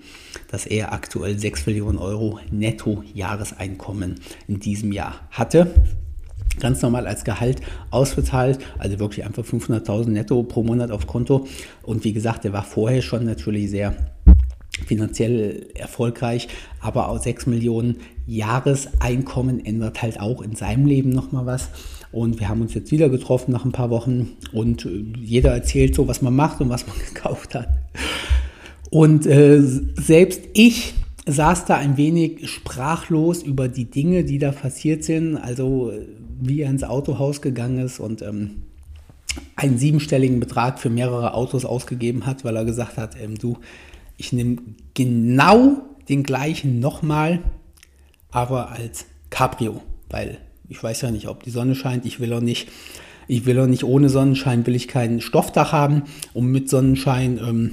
dass 0.50 0.66
er 0.66 0.94
aktuell 0.94 1.38
6 1.38 1.68
Millionen 1.68 2.00
Euro 2.00 2.40
Netto-Jahreseinkommen 2.50 4.16
in 4.48 4.60
diesem 4.60 4.92
Jahr 4.92 5.22
hatte. 5.30 5.72
Ganz 6.60 6.82
normal 6.82 7.08
als 7.08 7.24
Gehalt 7.24 7.62
ausbezahlt, 7.92 8.60
also 8.80 9.00
wirklich 9.00 9.26
einfach 9.26 9.44
500.000 9.44 10.10
netto 10.10 10.44
pro 10.44 10.64
Monat 10.64 10.92
auf 10.92 11.08
Konto. 11.08 11.48
Und 11.84 12.04
wie 12.04 12.14
gesagt, 12.14 12.44
der 12.44 12.54
war 12.54 12.64
vorher 12.64 13.02
schon 13.02 13.26
natürlich 13.26 13.70
sehr 13.70 13.96
finanziell 14.86 15.68
erfolgreich, 15.76 16.48
aber 16.80 17.10
auch 17.10 17.22
6 17.22 17.48
Millionen 17.48 17.98
Jahreseinkommen 18.28 19.66
ändert 19.66 20.02
halt 20.02 20.20
auch 20.20 20.42
in 20.42 20.56
seinem 20.56 20.86
Leben 20.86 21.10
nochmal 21.10 21.46
was. 21.46 21.70
Und 22.12 22.40
wir 22.40 22.50
haben 22.50 22.62
uns 22.62 22.74
jetzt 22.74 22.92
wieder 22.92 23.10
getroffen 23.10 23.52
nach 23.52 23.66
ein 23.66 23.72
paar 23.72 23.90
Wochen 23.90 24.34
und 24.54 24.86
äh, 24.86 25.04
jeder 25.22 25.52
erzählt 25.52 25.96
so, 25.96 26.08
was 26.08 26.22
man 26.22 26.36
macht 26.36 26.62
und 26.62 26.70
was 26.70 26.88
man 26.88 26.96
gekauft 27.14 27.56
hat. 27.56 27.70
Und 28.90 29.26
äh, 29.26 29.62
selbst 29.62 30.42
ich 30.54 30.94
saß 31.26 31.66
da 31.66 31.76
ein 31.76 31.98
wenig 31.98 32.50
sprachlos 32.50 33.44
über 33.44 33.68
die 33.68 33.86
Dinge, 33.86 34.24
die 34.24 34.40
da 34.40 34.52
passiert 34.52 35.04
sind. 35.04 35.36
Also 35.36 35.92
wie 36.40 36.62
er 36.62 36.70
ins 36.70 36.84
Autohaus 36.84 37.42
gegangen 37.42 37.80
ist 37.80 38.00
und 38.00 38.22
ähm, 38.22 38.64
einen 39.56 39.78
siebenstelligen 39.78 40.40
Betrag 40.40 40.80
für 40.80 40.90
mehrere 40.90 41.34
Autos 41.34 41.66
ausgegeben 41.66 42.26
hat, 42.26 42.44
weil 42.44 42.56
er 42.56 42.66
gesagt 42.66 42.98
hat, 42.98 43.16
ähm, 43.22 43.38
du, 43.38 43.58
ich 44.18 44.34
nehme 44.34 44.58
genau 44.94 45.82
den 46.10 46.24
gleichen 46.24 46.80
nochmal, 46.80 47.40
aber 48.32 48.72
als 48.72 49.06
Cabrio, 49.30 49.82
weil 50.10 50.38
ich 50.70 50.82
weiß 50.82 51.02
ja 51.02 51.12
nicht, 51.12 51.28
ob 51.28 51.44
die 51.44 51.50
Sonne 51.52 51.76
scheint, 51.76 52.06
ich 52.06 52.20
will 52.20 52.34
auch 52.34 52.42
nicht, 52.42 52.70
ich 53.28 53.46
will 53.46 53.60
auch 53.60 53.68
nicht 53.68 53.84
ohne 53.84 54.10
Sonnenschein, 54.10 54.66
will 54.66 54.76
ich 54.76 54.88
kein 54.88 55.22
Stoffdach 55.22 55.72
haben 55.72 56.04
und 56.34 56.48
mit 56.48 56.70
Sonnenschein 56.70 57.40
ähm, 57.40 57.72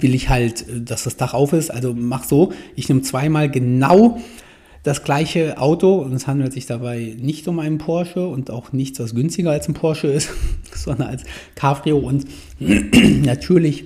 will 0.00 0.14
ich 0.14 0.28
halt, 0.28 0.68
äh, 0.68 0.80
dass 0.80 1.04
das 1.04 1.16
Dach 1.16 1.34
auf 1.34 1.52
ist. 1.52 1.70
Also 1.70 1.94
mach 1.94 2.24
so, 2.24 2.52
ich 2.76 2.88
nehme 2.88 3.02
zweimal 3.02 3.50
genau 3.50 4.20
das 4.82 5.04
gleiche 5.04 5.58
Auto 5.58 5.96
und 5.96 6.12
es 6.12 6.26
handelt 6.26 6.52
sich 6.52 6.66
dabei 6.66 7.14
nicht 7.18 7.46
um 7.48 7.58
einen 7.58 7.78
Porsche 7.78 8.26
und 8.26 8.50
auch 8.50 8.72
nichts, 8.72 8.98
was 8.98 9.14
günstiger 9.14 9.50
als 9.50 9.68
ein 9.68 9.74
Porsche 9.74 10.08
ist, 10.08 10.30
sondern 10.74 11.08
als 11.08 11.24
Cabrio 11.54 11.98
und 11.98 12.26
natürlich 12.58 13.84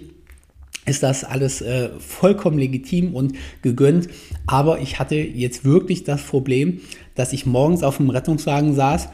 ist 0.86 1.02
das 1.02 1.24
alles 1.24 1.62
äh, 1.62 1.88
vollkommen 1.98 2.58
legitim 2.58 3.14
und 3.14 3.34
gegönnt. 3.62 4.08
Aber 4.46 4.80
ich 4.80 4.98
hatte 4.98 5.14
jetzt 5.14 5.64
wirklich 5.64 6.04
das 6.04 6.22
Problem, 6.22 6.80
dass 7.14 7.32
ich 7.32 7.46
morgens 7.46 7.82
auf 7.82 7.96
dem 7.96 8.10
Rettungswagen 8.10 8.74
saß 8.74 9.08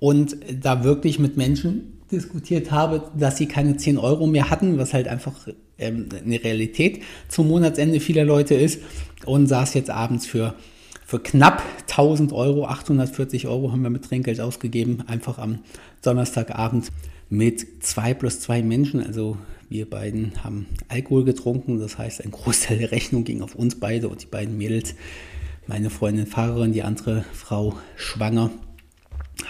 und 0.00 0.36
da 0.60 0.82
wirklich 0.82 1.18
mit 1.18 1.36
Menschen 1.36 1.98
diskutiert 2.10 2.70
habe, 2.70 3.10
dass 3.16 3.36
sie 3.36 3.46
keine 3.46 3.76
10 3.76 3.98
Euro 3.98 4.26
mehr 4.26 4.50
hatten, 4.50 4.76
was 4.76 4.92
halt 4.92 5.08
einfach 5.08 5.34
ähm, 5.78 6.08
eine 6.24 6.42
Realität 6.42 7.02
zum 7.28 7.48
Monatsende 7.48 8.00
vieler 8.00 8.24
Leute 8.24 8.54
ist 8.54 8.80
und 9.24 9.46
saß 9.46 9.74
jetzt 9.74 9.90
abends 9.90 10.26
für, 10.26 10.54
für 11.04 11.20
knapp 11.20 11.62
1000 11.82 12.32
Euro, 12.32 12.66
840 12.66 13.46
Euro 13.46 13.72
haben 13.72 13.82
wir 13.82 13.90
mit 13.90 14.04
Trinkgeld 14.04 14.40
ausgegeben, 14.40 15.04
einfach 15.06 15.38
am 15.38 15.60
Donnerstagabend 16.02 16.90
mit 17.28 17.84
zwei 17.84 18.14
plus 18.14 18.40
zwei 18.40 18.62
Menschen, 18.62 19.04
also 19.04 19.36
wir 19.68 19.88
beiden 19.88 20.44
haben 20.44 20.66
Alkohol 20.88 21.24
getrunken, 21.24 21.78
das 21.78 21.98
heißt, 21.98 22.24
ein 22.24 22.30
Großteil 22.30 22.78
der 22.78 22.92
Rechnung 22.92 23.24
ging 23.24 23.42
auf 23.42 23.54
uns 23.54 23.78
beide 23.80 24.08
und 24.08 24.22
die 24.22 24.26
beiden 24.26 24.56
Mädels, 24.56 24.94
meine 25.66 25.90
Freundin 25.90 26.26
Fahrerin, 26.26 26.72
die 26.72 26.82
andere 26.82 27.24
Frau 27.32 27.74
schwanger, 27.96 28.50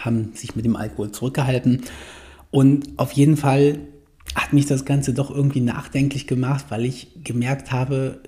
haben 0.02 0.32
sich 0.34 0.56
mit 0.56 0.64
dem 0.64 0.76
Alkohol 0.76 1.10
zurückgehalten. 1.10 1.82
Und 2.50 2.98
auf 2.98 3.12
jeden 3.12 3.36
Fall 3.36 3.80
hat 4.34 4.52
mich 4.52 4.66
das 4.66 4.84
Ganze 4.84 5.12
doch 5.12 5.30
irgendwie 5.30 5.60
nachdenklich 5.60 6.26
gemacht, 6.26 6.66
weil 6.68 6.84
ich 6.84 7.08
gemerkt 7.24 7.72
habe, 7.72 8.20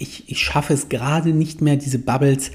ich, 0.00 0.24
ich 0.28 0.38
schaffe 0.38 0.72
es 0.72 0.88
gerade 0.88 1.30
nicht 1.30 1.60
mehr, 1.60 1.76
diese 1.76 1.98
Bubbles 1.98 2.50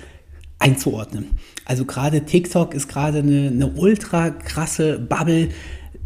einzuordnen. 0.59 1.27
Also 1.65 1.85
gerade 1.85 2.25
TikTok 2.25 2.73
ist 2.73 2.87
gerade 2.87 3.19
eine, 3.19 3.47
eine 3.47 3.67
ultra 3.67 4.31
krasse 4.31 4.99
Bubble, 4.99 5.49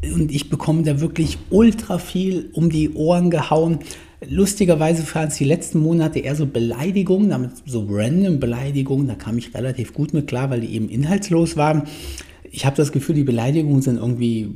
und 0.01 0.31
ich 0.31 0.49
bekomme 0.49 0.83
da 0.83 1.01
wirklich 1.01 1.37
ultra 1.49 1.97
viel 1.97 2.49
um 2.53 2.69
die 2.69 2.91
Ohren 2.93 3.29
gehauen. 3.29 3.79
Lustigerweise 4.27 5.03
waren 5.13 5.27
es 5.27 5.35
die 5.35 5.45
letzten 5.45 5.79
Monate 5.79 6.19
eher 6.19 6.35
so 6.35 6.45
Beleidigungen, 6.45 7.29
damit 7.29 7.51
so 7.65 7.85
random 7.89 8.39
Beleidigungen, 8.39 9.07
da 9.07 9.15
kam 9.15 9.37
ich 9.37 9.53
relativ 9.53 9.93
gut 9.93 10.13
mit 10.13 10.27
klar, 10.27 10.49
weil 10.49 10.61
die 10.61 10.73
eben 10.73 10.89
inhaltslos 10.89 11.57
waren. 11.57 11.83
Ich 12.51 12.65
habe 12.65 12.77
das 12.77 12.91
Gefühl, 12.91 13.15
die 13.15 13.23
Beleidigungen 13.23 13.81
sind 13.81 13.97
irgendwie 13.97 14.49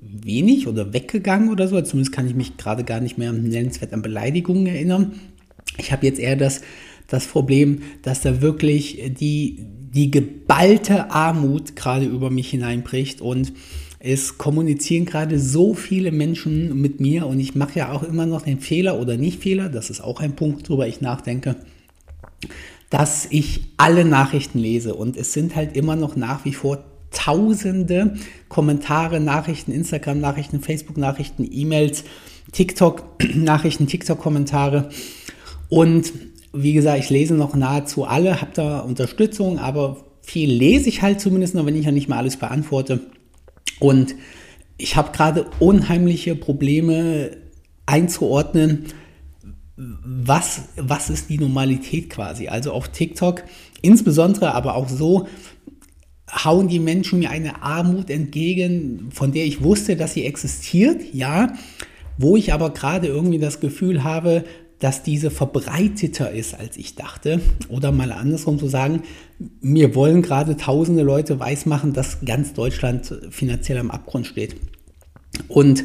wenig 0.00 0.68
oder 0.68 0.92
weggegangen 0.92 1.50
oder 1.50 1.68
so. 1.68 1.80
Zumindest 1.80 2.14
kann 2.14 2.26
ich 2.26 2.34
mich 2.34 2.56
gerade 2.56 2.84
gar 2.84 3.00
nicht 3.00 3.18
mehr 3.18 3.32
nennenswert 3.32 3.92
an 3.92 4.02
Beleidigungen 4.02 4.66
erinnern. 4.66 5.12
Ich 5.78 5.92
habe 5.92 6.06
jetzt 6.06 6.18
eher 6.18 6.36
das, 6.36 6.62
das 7.08 7.26
Problem, 7.26 7.82
dass 8.02 8.20
da 8.20 8.40
wirklich 8.40 9.00
die, 9.18 9.58
die 9.94 10.10
geballte 10.10 11.10
Armut 11.10 11.76
gerade 11.76 12.06
über 12.06 12.30
mich 12.30 12.50
hineinbricht 12.50 13.20
und 13.20 13.52
es 14.04 14.36
kommunizieren 14.36 15.04
gerade 15.04 15.38
so 15.38 15.74
viele 15.74 16.10
Menschen 16.10 16.80
mit 16.80 16.98
mir 17.00 17.26
und 17.26 17.38
ich 17.38 17.54
mache 17.54 17.78
ja 17.78 17.92
auch 17.92 18.02
immer 18.02 18.26
noch 18.26 18.42
den 18.42 18.58
Fehler 18.58 18.98
oder 18.98 19.16
nicht 19.16 19.40
Fehler, 19.40 19.68
das 19.68 19.90
ist 19.90 20.00
auch 20.00 20.20
ein 20.20 20.34
Punkt, 20.34 20.68
worüber 20.68 20.88
ich 20.88 21.00
nachdenke, 21.00 21.56
dass 22.90 23.26
ich 23.30 23.60
alle 23.76 24.04
Nachrichten 24.04 24.58
lese 24.58 24.94
und 24.94 25.16
es 25.16 25.32
sind 25.32 25.54
halt 25.54 25.76
immer 25.76 25.94
noch 25.94 26.16
nach 26.16 26.44
wie 26.44 26.52
vor 26.52 26.84
tausende 27.12 28.14
Kommentare, 28.48 29.20
Nachrichten, 29.20 29.70
Instagram-Nachrichten, 29.70 30.60
Facebook-Nachrichten, 30.60 31.48
E-Mails, 31.50 32.04
TikTok-Nachrichten, 32.52 33.86
TikTok-Kommentare 33.86 34.90
und 35.72 36.12
wie 36.52 36.74
gesagt, 36.74 36.98
ich 36.98 37.08
lese 37.08 37.32
noch 37.32 37.56
nahezu 37.56 38.04
alle, 38.04 38.42
habe 38.42 38.50
da 38.52 38.80
Unterstützung, 38.80 39.58
aber 39.58 40.04
viel 40.20 40.52
lese 40.52 40.90
ich 40.90 41.00
halt 41.00 41.18
zumindest 41.18 41.54
noch, 41.54 41.64
wenn 41.64 41.76
ich 41.76 41.86
ja 41.86 41.92
nicht 41.92 42.10
mal 42.10 42.18
alles 42.18 42.36
beantworte. 42.36 43.00
Und 43.80 44.14
ich 44.76 44.96
habe 44.96 45.16
gerade 45.16 45.46
unheimliche 45.60 46.36
Probleme 46.36 47.38
einzuordnen, 47.86 48.84
was, 49.76 50.64
was 50.76 51.08
ist 51.08 51.30
die 51.30 51.38
Normalität 51.38 52.10
quasi. 52.10 52.48
Also 52.48 52.72
auf 52.72 52.88
TikTok, 52.88 53.42
insbesondere 53.80 54.52
aber 54.54 54.74
auch 54.74 54.90
so, 54.90 55.26
hauen 56.30 56.68
die 56.68 56.80
Menschen 56.80 57.20
mir 57.20 57.30
eine 57.30 57.62
Armut 57.62 58.10
entgegen, 58.10 59.08
von 59.10 59.32
der 59.32 59.46
ich 59.46 59.64
wusste, 59.64 59.96
dass 59.96 60.12
sie 60.12 60.26
existiert, 60.26 61.14
ja, 61.14 61.54
wo 62.18 62.36
ich 62.36 62.52
aber 62.52 62.74
gerade 62.74 63.06
irgendwie 63.06 63.38
das 63.38 63.58
Gefühl 63.58 64.04
habe, 64.04 64.44
dass 64.82 65.04
diese 65.04 65.30
verbreiteter 65.30 66.32
ist, 66.32 66.58
als 66.58 66.76
ich 66.76 66.96
dachte. 66.96 67.40
Oder 67.68 67.92
mal 67.92 68.10
andersrum 68.10 68.58
zu 68.58 68.66
sagen, 68.66 69.02
mir 69.60 69.94
wollen 69.94 70.22
gerade 70.22 70.56
tausende 70.56 71.04
Leute 71.04 71.38
weismachen, 71.38 71.92
dass 71.92 72.24
ganz 72.24 72.52
Deutschland 72.52 73.14
finanziell 73.30 73.78
am 73.78 73.92
Abgrund 73.92 74.26
steht. 74.26 74.56
Und 75.46 75.84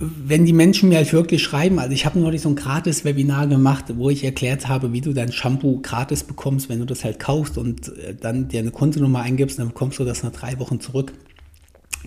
wenn 0.00 0.46
die 0.46 0.52
Menschen 0.52 0.88
mir 0.88 0.96
halt 0.96 1.12
wirklich 1.12 1.44
schreiben, 1.44 1.78
also 1.78 1.92
ich 1.92 2.06
habe 2.06 2.18
neulich 2.18 2.40
so 2.40 2.48
ein 2.48 2.56
gratis 2.56 3.04
Webinar 3.04 3.46
gemacht, 3.46 3.84
wo 3.96 4.10
ich 4.10 4.24
erklärt 4.24 4.66
habe, 4.66 4.92
wie 4.92 5.00
du 5.00 5.12
dein 5.12 5.30
Shampoo 5.30 5.80
gratis 5.80 6.24
bekommst, 6.24 6.68
wenn 6.68 6.80
du 6.80 6.86
das 6.86 7.04
halt 7.04 7.20
kaufst 7.20 7.56
und 7.56 7.96
äh, 7.98 8.16
dann 8.20 8.48
dir 8.48 8.60
eine 8.60 8.72
Kontonummer 8.72 9.20
eingibst, 9.20 9.60
dann 9.60 9.68
bekommst 9.68 10.00
du 10.00 10.04
das 10.04 10.24
nach 10.24 10.32
drei 10.32 10.58
Wochen 10.58 10.80
zurück 10.80 11.12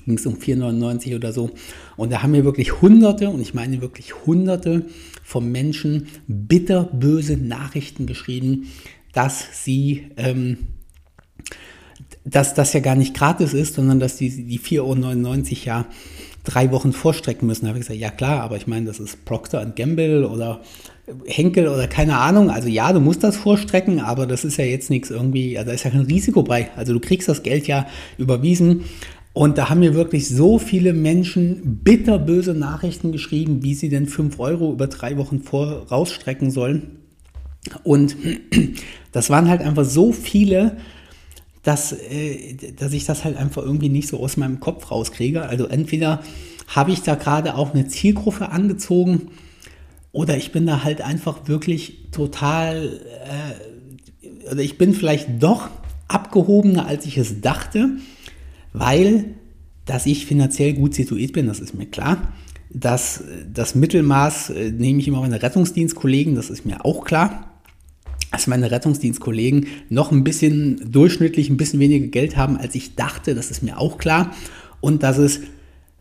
ging 0.05 0.17
es 0.17 0.25
um 0.25 0.35
4,99 0.35 1.15
oder 1.15 1.31
so. 1.31 1.51
Und 1.95 2.11
da 2.11 2.23
haben 2.23 2.31
mir 2.31 2.43
wirklich 2.43 2.81
Hunderte, 2.81 3.29
und 3.29 3.41
ich 3.41 3.53
meine 3.53 3.81
wirklich 3.81 4.25
Hunderte 4.25 4.85
von 5.23 5.51
Menschen 5.51 6.07
bitterböse 6.27 7.37
Nachrichten 7.37 8.05
geschrieben, 8.05 8.67
dass 9.13 9.63
sie, 9.63 10.09
ähm, 10.17 10.57
dass 12.25 12.53
das 12.53 12.73
ja 12.73 12.81
gar 12.81 12.95
nicht 12.95 13.15
gratis 13.15 13.53
ist, 13.53 13.75
sondern 13.75 13.99
dass 13.99 14.17
die, 14.17 14.45
die 14.45 14.59
4,99 14.59 14.81
Euro 14.81 15.65
ja 15.65 15.85
drei 16.43 16.71
Wochen 16.71 16.91
vorstrecken 16.91 17.47
müssen. 17.47 17.63
Da 17.65 17.69
habe 17.69 17.79
ich 17.79 17.85
gesagt, 17.85 17.99
ja 17.99 18.11
klar, 18.11 18.41
aber 18.41 18.57
ich 18.57 18.67
meine, 18.67 18.85
das 18.85 18.99
ist 18.99 19.23
Procter 19.25 19.65
Gamble 19.65 20.27
oder 20.27 20.61
Henkel 21.25 21.67
oder 21.67 21.87
keine 21.87 22.17
Ahnung. 22.17 22.49
Also 22.49 22.67
ja, 22.67 22.91
du 22.93 22.99
musst 22.99 23.23
das 23.23 23.37
vorstrecken, 23.37 23.99
aber 23.99 24.25
das 24.27 24.43
ist 24.43 24.57
ja 24.57 24.65
jetzt 24.65 24.89
nichts 24.89 25.09
irgendwie, 25.09 25.57
also 25.57 25.69
da 25.69 25.73
ist 25.73 25.83
ja 25.83 25.91
kein 25.91 26.01
Risiko 26.01 26.43
bei. 26.43 26.69
Also 26.75 26.93
du 26.93 26.99
kriegst 26.99 27.27
das 27.29 27.43
Geld 27.43 27.67
ja 27.67 27.87
überwiesen 28.17 28.83
und 29.33 29.57
da 29.57 29.69
haben 29.69 29.79
mir 29.79 29.95
wirklich 29.95 30.29
so 30.29 30.59
viele 30.59 30.93
Menschen 30.93 31.79
bitterböse 31.83 32.53
Nachrichten 32.53 33.11
geschrieben, 33.11 33.63
wie 33.63 33.73
sie 33.73 33.89
denn 33.89 34.05
5 34.05 34.39
Euro 34.39 34.71
über 34.71 34.87
drei 34.87 35.17
Wochen 35.17 35.41
vorausstrecken 35.41 36.51
sollen. 36.51 36.99
Und 37.83 38.15
das 39.11 39.31
waren 39.31 39.49
halt 39.49 39.61
einfach 39.61 39.85
so 39.85 40.11
viele, 40.11 40.77
dass, 41.63 41.93
äh, 41.93 42.55
dass 42.77 42.93
ich 42.93 43.05
das 43.05 43.23
halt 43.23 43.35
einfach 43.37 43.63
irgendwie 43.63 43.89
nicht 43.89 44.07
so 44.07 44.19
aus 44.19 44.37
meinem 44.37 44.59
Kopf 44.59 44.91
rauskriege. 44.91 45.43
Also 45.43 45.65
entweder 45.65 46.21
habe 46.67 46.91
ich 46.91 47.01
da 47.01 47.15
gerade 47.15 47.55
auch 47.55 47.73
eine 47.73 47.87
Zielgruppe 47.87 48.49
angezogen 48.49 49.29
oder 50.11 50.37
ich 50.37 50.51
bin 50.51 50.67
da 50.67 50.83
halt 50.83 51.01
einfach 51.01 51.47
wirklich 51.47 52.09
total, 52.11 52.99
äh, 54.21 54.51
oder 54.51 54.61
ich 54.61 54.77
bin 54.77 54.93
vielleicht 54.93 55.41
doch 55.41 55.69
abgehobener, 56.07 56.85
als 56.85 57.07
ich 57.07 57.17
es 57.17 57.41
dachte, 57.41 57.97
weil, 58.73 59.35
dass 59.85 60.05
ich 60.05 60.25
finanziell 60.25 60.73
gut 60.73 60.93
situiert 60.93 61.33
bin, 61.33 61.47
das 61.47 61.59
ist 61.59 61.73
mir 61.73 61.85
klar. 61.85 62.33
Dass 62.69 63.23
das 63.51 63.75
Mittelmaß 63.75 64.49
äh, 64.49 64.71
nehme 64.71 64.99
ich 64.99 65.07
immer 65.07 65.21
meine 65.21 65.41
Rettungsdienstkollegen, 65.41 66.35
das 66.35 66.49
ist 66.49 66.65
mir 66.65 66.83
auch 66.85 67.05
klar 67.05 67.49
dass 68.33 68.47
meine 68.47 68.71
Rettungsdienstkollegen 68.71 69.67
noch 69.89 70.11
ein 70.11 70.23
bisschen 70.23 70.91
durchschnittlich 70.91 71.51
ein 71.51 71.57
bisschen 71.57 71.79
weniger 71.79 72.07
Geld 72.07 72.35
haben, 72.35 72.57
als 72.57 72.73
ich 72.73 72.95
dachte. 72.95 73.35
Das 73.35 73.51
ist 73.51 73.61
mir 73.61 73.77
auch 73.77 73.99
klar. 73.99 74.33
Und 74.81 75.03
dass 75.03 75.19
es 75.19 75.41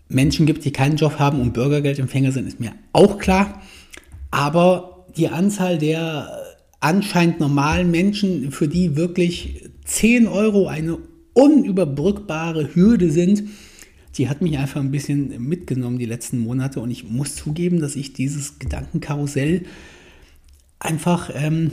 Menschen 0.08 0.46
gibt, 0.46 0.64
die 0.64 0.72
keinen 0.72 0.96
Job 0.96 1.18
haben 1.18 1.40
und 1.40 1.52
Bürgergeldempfänger 1.52 2.32
sind, 2.32 2.48
ist 2.48 2.58
mir 2.58 2.72
auch 2.94 3.18
klar. 3.18 3.60
Aber 4.30 5.06
die 5.14 5.28
Anzahl 5.28 5.76
der 5.76 6.30
anscheinend 6.80 7.38
normalen 7.38 7.90
Menschen, 7.90 8.50
für 8.50 8.66
die 8.66 8.96
wirklich 8.96 9.68
10 9.84 10.26
Euro 10.26 10.68
eine 10.68 10.98
unüberbrückbare 11.34 12.74
Hürde 12.74 13.10
sind, 13.10 13.44
die 14.16 14.28
hat 14.28 14.42
mich 14.42 14.58
einfach 14.58 14.80
ein 14.80 14.90
bisschen 14.90 15.42
mitgenommen 15.42 15.98
die 15.98 16.06
letzten 16.06 16.38
Monate. 16.40 16.80
Und 16.80 16.90
ich 16.90 17.04
muss 17.08 17.36
zugeben, 17.36 17.80
dass 17.80 17.96
ich 17.96 18.12
dieses 18.12 18.58
Gedankenkarussell 18.58 19.62
einfach 20.78 21.30
ähm, 21.34 21.70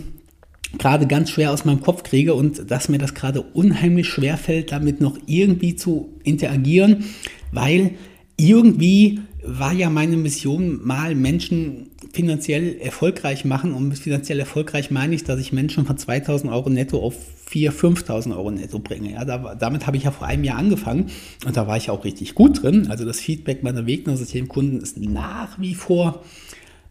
gerade 0.77 1.07
ganz 1.07 1.31
schwer 1.31 1.51
aus 1.51 1.65
meinem 1.65 1.81
Kopf 1.81 2.03
kriege 2.03 2.33
und 2.33 2.69
dass 2.71 2.89
mir 2.89 2.99
das 2.99 3.13
gerade 3.13 3.41
unheimlich 3.41 4.07
schwer 4.07 4.37
fällt, 4.37 4.71
damit 4.71 5.01
noch 5.01 5.17
irgendwie 5.25 5.75
zu 5.75 6.13
interagieren, 6.23 7.05
weil 7.51 7.91
irgendwie 8.37 9.19
war 9.43 9.73
ja 9.73 9.89
meine 9.89 10.17
Mission 10.17 10.85
mal 10.85 11.15
Menschen 11.15 11.91
finanziell 12.11 12.77
erfolgreich 12.79 13.45
machen 13.45 13.73
und 13.73 13.87
mit 13.87 13.99
finanziell 13.99 14.39
erfolgreich 14.39 14.91
meine 14.91 15.15
ich, 15.15 15.23
dass 15.23 15.39
ich 15.39 15.53
Menschen 15.53 15.85
von 15.85 15.97
2000 15.97 16.51
Euro 16.51 16.69
netto 16.69 17.01
auf 17.01 17.15
4.000, 17.51 18.03
5.000 18.03 18.35
Euro 18.35 18.51
netto 18.51 18.79
bringe. 18.79 19.13
Ja, 19.13 19.25
da, 19.25 19.55
damit 19.55 19.87
habe 19.87 19.97
ich 19.97 20.03
ja 20.03 20.11
vor 20.11 20.27
einem 20.27 20.43
Jahr 20.43 20.57
angefangen 20.57 21.09
und 21.45 21.55
da 21.55 21.67
war 21.67 21.77
ich 21.77 21.89
auch 21.89 22.03
richtig 22.03 22.35
gut 22.35 22.63
drin. 22.63 22.87
Also 22.89 23.05
das 23.05 23.19
Feedback 23.19 23.63
meiner 23.63 23.85
Wegner-Systemkunden 23.85 24.81
ist 24.81 24.97
nach 24.97 25.59
wie 25.59 25.75
vor 25.75 26.23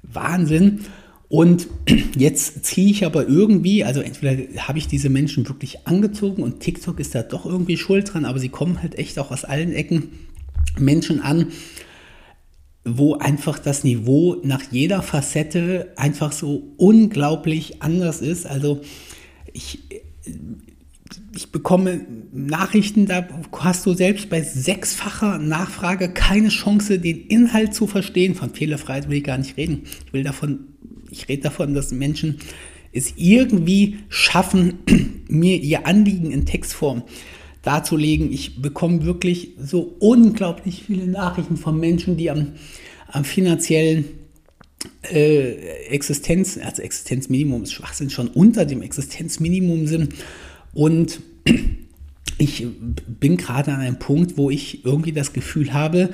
Wahnsinn. 0.02 0.80
Und 1.28 1.68
jetzt 2.16 2.64
ziehe 2.64 2.90
ich 2.90 3.04
aber 3.04 3.28
irgendwie, 3.28 3.84
also 3.84 4.00
entweder 4.00 4.62
habe 4.66 4.78
ich 4.78 4.88
diese 4.88 5.10
Menschen 5.10 5.46
wirklich 5.48 5.86
angezogen 5.86 6.42
und 6.42 6.60
TikTok 6.60 6.98
ist 6.98 7.14
da 7.14 7.22
doch 7.22 7.44
irgendwie 7.44 7.76
schuld 7.76 8.12
dran, 8.12 8.24
aber 8.24 8.38
sie 8.38 8.48
kommen 8.48 8.82
halt 8.82 8.98
echt 8.98 9.18
auch 9.18 9.30
aus 9.30 9.44
allen 9.44 9.72
Ecken 9.72 10.10
Menschen 10.78 11.20
an, 11.20 11.48
wo 12.96 13.16
einfach 13.16 13.58
das 13.58 13.84
Niveau 13.84 14.36
nach 14.42 14.62
jeder 14.70 15.02
Facette 15.02 15.92
einfach 15.96 16.32
so 16.32 16.62
unglaublich 16.76 17.82
anders 17.82 18.20
ist. 18.22 18.46
Also 18.46 18.80
ich, 19.52 19.80
ich 21.34 21.52
bekomme 21.52 22.06
Nachrichten, 22.32 23.06
da 23.06 23.26
hast 23.58 23.84
du 23.84 23.94
selbst 23.94 24.30
bei 24.30 24.42
sechsfacher 24.42 25.38
Nachfrage 25.38 26.10
keine 26.10 26.48
Chance, 26.48 26.98
den 26.98 27.26
Inhalt 27.26 27.74
zu 27.74 27.86
verstehen. 27.86 28.34
Von 28.34 28.54
Fehlerfreiheit 28.54 29.08
will 29.08 29.18
ich 29.18 29.24
gar 29.24 29.38
nicht 29.38 29.56
reden. 29.56 29.82
Ich 30.06 30.12
will 30.12 30.22
davon 30.22 30.60
ich 31.10 31.28
rede 31.28 31.42
davon, 31.42 31.74
dass 31.74 31.92
Menschen 31.92 32.38
es 32.92 33.14
irgendwie 33.16 33.98
schaffen, 34.08 34.78
mir 35.28 35.56
ihr 35.58 35.86
Anliegen 35.86 36.30
in 36.30 36.46
Textform 36.46 37.02
darzulegen. 37.68 38.32
Ich 38.32 38.62
bekomme 38.62 39.04
wirklich 39.04 39.50
so 39.62 39.94
unglaublich 39.98 40.84
viele 40.86 41.06
Nachrichten 41.06 41.58
von 41.58 41.78
Menschen, 41.78 42.16
die 42.16 42.30
am, 42.30 42.52
am 43.08 43.24
finanziellen 43.24 44.06
äh, 45.02 45.52
Existenz, 45.90 46.58
also 46.62 46.80
Existenzminimum 46.80 47.64
ist 47.64 47.72
Schwachsinn, 47.72 48.08
schon 48.08 48.28
unter 48.28 48.64
dem 48.64 48.80
Existenzminimum 48.80 49.86
sind. 49.86 50.14
Und 50.72 51.20
ich 52.38 52.66
bin 53.06 53.36
gerade 53.36 53.74
an 53.74 53.80
einem 53.80 53.98
Punkt, 53.98 54.38
wo 54.38 54.48
ich 54.48 54.86
irgendwie 54.86 55.12
das 55.12 55.34
Gefühl 55.34 55.74
habe, 55.74 56.08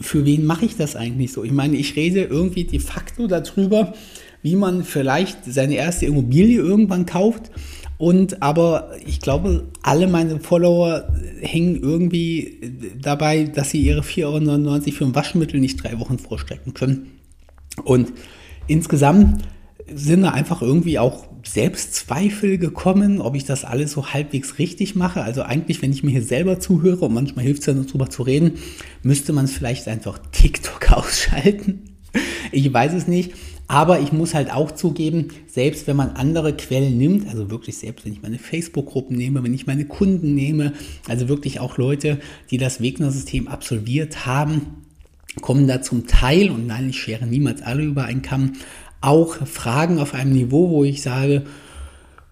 für 0.00 0.24
wen 0.24 0.46
mache 0.46 0.64
ich 0.64 0.76
das 0.76 0.96
eigentlich 0.96 1.30
so? 1.30 1.44
Ich 1.44 1.52
meine, 1.52 1.76
ich 1.76 1.94
rede 1.96 2.22
irgendwie 2.22 2.64
de 2.64 2.78
facto 2.78 3.26
darüber, 3.26 3.92
wie 4.40 4.56
man 4.56 4.82
vielleicht 4.82 5.44
seine 5.44 5.74
erste 5.74 6.06
Immobilie 6.06 6.58
irgendwann 6.58 7.04
kauft. 7.04 7.50
Und 7.98 8.42
aber 8.42 8.90
ich 9.06 9.20
glaube, 9.20 9.68
alle 9.82 10.06
meine 10.06 10.40
Follower 10.40 11.08
hängen 11.40 11.76
irgendwie 11.76 12.92
dabei, 13.00 13.44
dass 13.44 13.70
sie 13.70 13.80
ihre 13.80 14.02
4,99 14.02 14.24
Euro 14.26 14.80
für 14.92 15.04
ein 15.04 15.14
Waschmittel 15.14 15.60
nicht 15.60 15.82
drei 15.82 15.98
Wochen 15.98 16.18
vorstrecken 16.18 16.74
können. 16.74 17.12
Und 17.84 18.12
insgesamt 18.66 19.42
sind 19.92 20.22
da 20.22 20.30
einfach 20.30 20.62
irgendwie 20.62 20.98
auch 20.98 21.26
Selbstzweifel 21.44 22.58
gekommen, 22.58 23.20
ob 23.20 23.36
ich 23.36 23.44
das 23.44 23.64
alles 23.64 23.92
so 23.92 24.12
halbwegs 24.12 24.58
richtig 24.58 24.96
mache. 24.96 25.22
Also 25.22 25.42
eigentlich, 25.42 25.80
wenn 25.80 25.92
ich 25.92 26.02
mir 26.02 26.10
hier 26.10 26.22
selber 26.22 26.58
zuhöre, 26.58 27.04
und 27.04 27.14
manchmal 27.14 27.44
hilft 27.44 27.60
es 27.60 27.66
ja 27.66 27.74
nur 27.74 27.86
drüber 27.86 28.10
zu 28.10 28.24
reden, 28.24 28.52
müsste 29.02 29.32
man 29.32 29.44
es 29.44 29.52
vielleicht 29.52 29.86
einfach 29.86 30.18
TikTok 30.32 30.92
ausschalten. 30.92 31.96
Ich 32.50 32.72
weiß 32.72 32.94
es 32.94 33.06
nicht. 33.06 33.32
Aber 33.68 34.00
ich 34.00 34.12
muss 34.12 34.34
halt 34.34 34.52
auch 34.52 34.70
zugeben, 34.70 35.28
selbst 35.48 35.86
wenn 35.86 35.96
man 35.96 36.10
andere 36.10 36.56
Quellen 36.56 36.98
nimmt, 36.98 37.28
also 37.28 37.50
wirklich 37.50 37.78
selbst 37.78 38.04
wenn 38.04 38.12
ich 38.12 38.22
meine 38.22 38.38
Facebook-Gruppen 38.38 39.16
nehme, 39.16 39.42
wenn 39.42 39.54
ich 39.54 39.66
meine 39.66 39.86
Kunden 39.86 40.34
nehme, 40.34 40.72
also 41.08 41.28
wirklich 41.28 41.58
auch 41.58 41.76
Leute, 41.76 42.20
die 42.50 42.58
das 42.58 42.80
Wegner-System 42.80 43.48
absolviert 43.48 44.24
haben, 44.24 44.84
kommen 45.40 45.66
da 45.66 45.82
zum 45.82 46.06
Teil, 46.06 46.50
und 46.50 46.66
nein, 46.66 46.90
ich 46.90 47.00
schere 47.00 47.26
niemals 47.26 47.62
alle 47.62 47.82
über 47.82 48.04
einen 48.04 48.22
Kamm, 48.22 48.52
auch 49.00 49.46
Fragen 49.46 49.98
auf 49.98 50.14
einem 50.14 50.32
Niveau, 50.32 50.70
wo 50.70 50.84
ich 50.84 51.02
sage, 51.02 51.44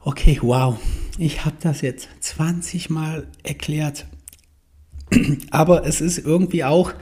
okay, 0.01 0.39
wow, 0.41 0.79
ich 1.19 1.45
habe 1.45 1.57
das 1.61 1.81
jetzt 1.81 2.09
20 2.21 2.91
Mal 2.91 3.27
erklärt. 3.43 4.07
Aber 5.51 5.87
es 5.87 6.01
ist 6.01 6.19
irgendwie 6.19 6.65
auch, 6.65 6.93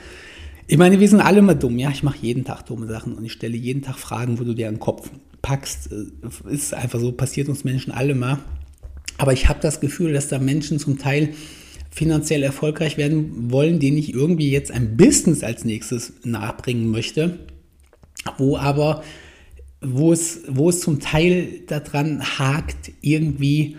ich 0.73 0.79
meine, 0.79 1.01
wir 1.01 1.07
sind 1.07 1.21
alle 1.21 1.41
immer 1.41 1.55
dumm, 1.55 1.79
ja. 1.79 1.91
Ich 1.91 2.03
mache 2.03 2.17
jeden 2.23 2.47
Tag 2.47 2.65
dumme 2.65 2.87
Sachen 2.87 3.13
und 3.13 3.27
ich 3.27 3.33
stelle 3.33 3.59
jeden 3.59 3.83
Tag 3.83 3.99
Fragen, 3.99 4.41
wo 4.41 4.45
du 4.45 4.55
dir 4.55 4.69
einen 4.69 4.79
Kopf 4.79 5.11
packst. 5.43 5.91
Äh, 5.93 6.51
ist 6.51 6.73
einfach 6.73 6.99
so, 6.99 7.13
passiert 7.13 7.51
uns 7.51 7.63
Menschen 7.63 7.93
alle 7.93 8.15
mal. 8.15 8.39
Aber 9.19 9.35
ich 9.35 9.51
habe 9.51 9.61
das 9.61 9.81
Gefühl, 9.81 10.15
dass 10.15 10.29
da 10.29 10.39
Menschen 10.39 10.79
zum 10.79 10.97
Teil 10.97 11.35
finanziell 11.91 12.43
erfolgreich 12.43 12.97
werden 12.97 13.53
wollen, 13.53 13.81
denen 13.81 13.99
ich 13.99 14.15
irgendwie 14.15 14.51
jetzt 14.51 14.71
ein 14.73 14.97
Business 14.97 15.45
als 15.45 15.67
nächstes 15.67 16.15
nachbringen 16.25 16.91
möchte, 16.91 17.41
wo 18.39 18.57
aber, 18.57 19.05
wo 19.83 20.11
es, 20.11 20.41
wo 20.49 20.71
es 20.71 20.81
zum 20.81 21.01
Teil 21.01 21.61
daran 21.67 22.23
hakt, 22.39 22.93
irgendwie 23.03 23.77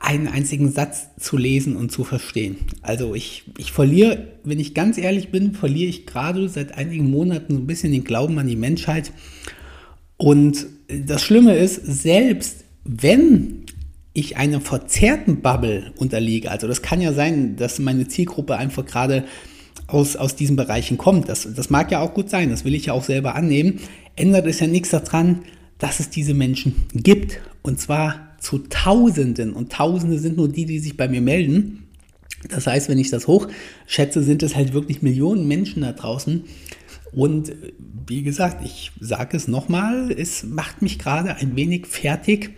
einen 0.00 0.28
einzigen 0.28 0.70
Satz 0.70 1.08
zu 1.18 1.36
lesen 1.36 1.76
und 1.76 1.90
zu 1.90 2.04
verstehen. 2.04 2.56
Also 2.82 3.14
ich, 3.14 3.44
ich 3.58 3.72
verliere, 3.72 4.28
wenn 4.44 4.60
ich 4.60 4.74
ganz 4.74 4.96
ehrlich 4.96 5.30
bin, 5.30 5.54
verliere 5.54 5.90
ich 5.90 6.06
gerade 6.06 6.48
seit 6.48 6.76
einigen 6.76 7.10
Monaten 7.10 7.54
so 7.54 7.60
ein 7.60 7.66
bisschen 7.66 7.92
den 7.92 8.04
Glauben 8.04 8.38
an 8.38 8.46
die 8.46 8.56
Menschheit. 8.56 9.12
Und 10.16 10.66
das 10.88 11.22
Schlimme 11.22 11.56
ist, 11.56 11.84
selbst 11.84 12.64
wenn 12.84 13.64
ich 14.12 14.36
einer 14.36 14.60
verzerrten 14.60 15.42
Bubble 15.42 15.92
unterliege, 15.96 16.50
also 16.50 16.66
das 16.66 16.82
kann 16.82 17.00
ja 17.00 17.12
sein, 17.12 17.56
dass 17.56 17.78
meine 17.78 18.08
Zielgruppe 18.08 18.56
einfach 18.56 18.86
gerade 18.86 19.24
aus, 19.86 20.16
aus 20.16 20.36
diesen 20.36 20.56
Bereichen 20.56 20.96
kommt. 20.96 21.28
Das, 21.28 21.48
das 21.54 21.70
mag 21.70 21.90
ja 21.90 22.00
auch 22.00 22.14
gut 22.14 22.30
sein, 22.30 22.50
das 22.50 22.64
will 22.64 22.74
ich 22.74 22.86
ja 22.86 22.92
auch 22.92 23.04
selber 23.04 23.34
annehmen. 23.34 23.80
Ändert 24.16 24.46
es 24.46 24.60
ja 24.60 24.66
nichts 24.66 24.90
daran, 24.90 25.42
dass 25.78 26.00
es 26.00 26.10
diese 26.10 26.34
Menschen 26.34 26.86
gibt. 26.94 27.40
Und 27.62 27.80
zwar 27.80 28.27
zu 28.38 28.58
Tausenden 28.58 29.52
und 29.52 29.72
Tausende 29.72 30.18
sind 30.18 30.36
nur 30.36 30.48
die, 30.48 30.66
die 30.66 30.78
sich 30.78 30.96
bei 30.96 31.08
mir 31.08 31.20
melden. 31.20 31.88
Das 32.48 32.66
heißt, 32.66 32.88
wenn 32.88 32.98
ich 32.98 33.10
das 33.10 33.26
hochschätze, 33.26 34.22
sind 34.22 34.42
es 34.42 34.54
halt 34.54 34.72
wirklich 34.72 35.02
Millionen 35.02 35.48
Menschen 35.48 35.82
da 35.82 35.92
draußen. 35.92 36.44
Und 37.12 37.52
wie 38.06 38.22
gesagt, 38.22 38.64
ich 38.64 38.92
sage 39.00 39.36
es 39.36 39.48
nochmal, 39.48 40.12
es 40.12 40.44
macht 40.44 40.82
mich 40.82 40.98
gerade 40.98 41.36
ein 41.36 41.56
wenig 41.56 41.86
fertig, 41.86 42.50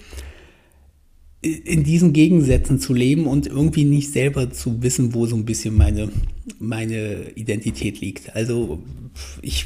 in 1.42 1.84
diesen 1.84 2.12
Gegensätzen 2.12 2.78
zu 2.78 2.92
leben 2.92 3.26
und 3.26 3.46
irgendwie 3.46 3.84
nicht 3.84 4.12
selber 4.12 4.50
zu 4.50 4.82
wissen, 4.82 5.14
wo 5.14 5.24
so 5.24 5.36
ein 5.36 5.46
bisschen 5.46 5.74
meine, 5.74 6.10
meine 6.58 7.30
Identität 7.34 7.98
liegt. 8.02 8.36
Also 8.36 8.82
ich, 9.40 9.64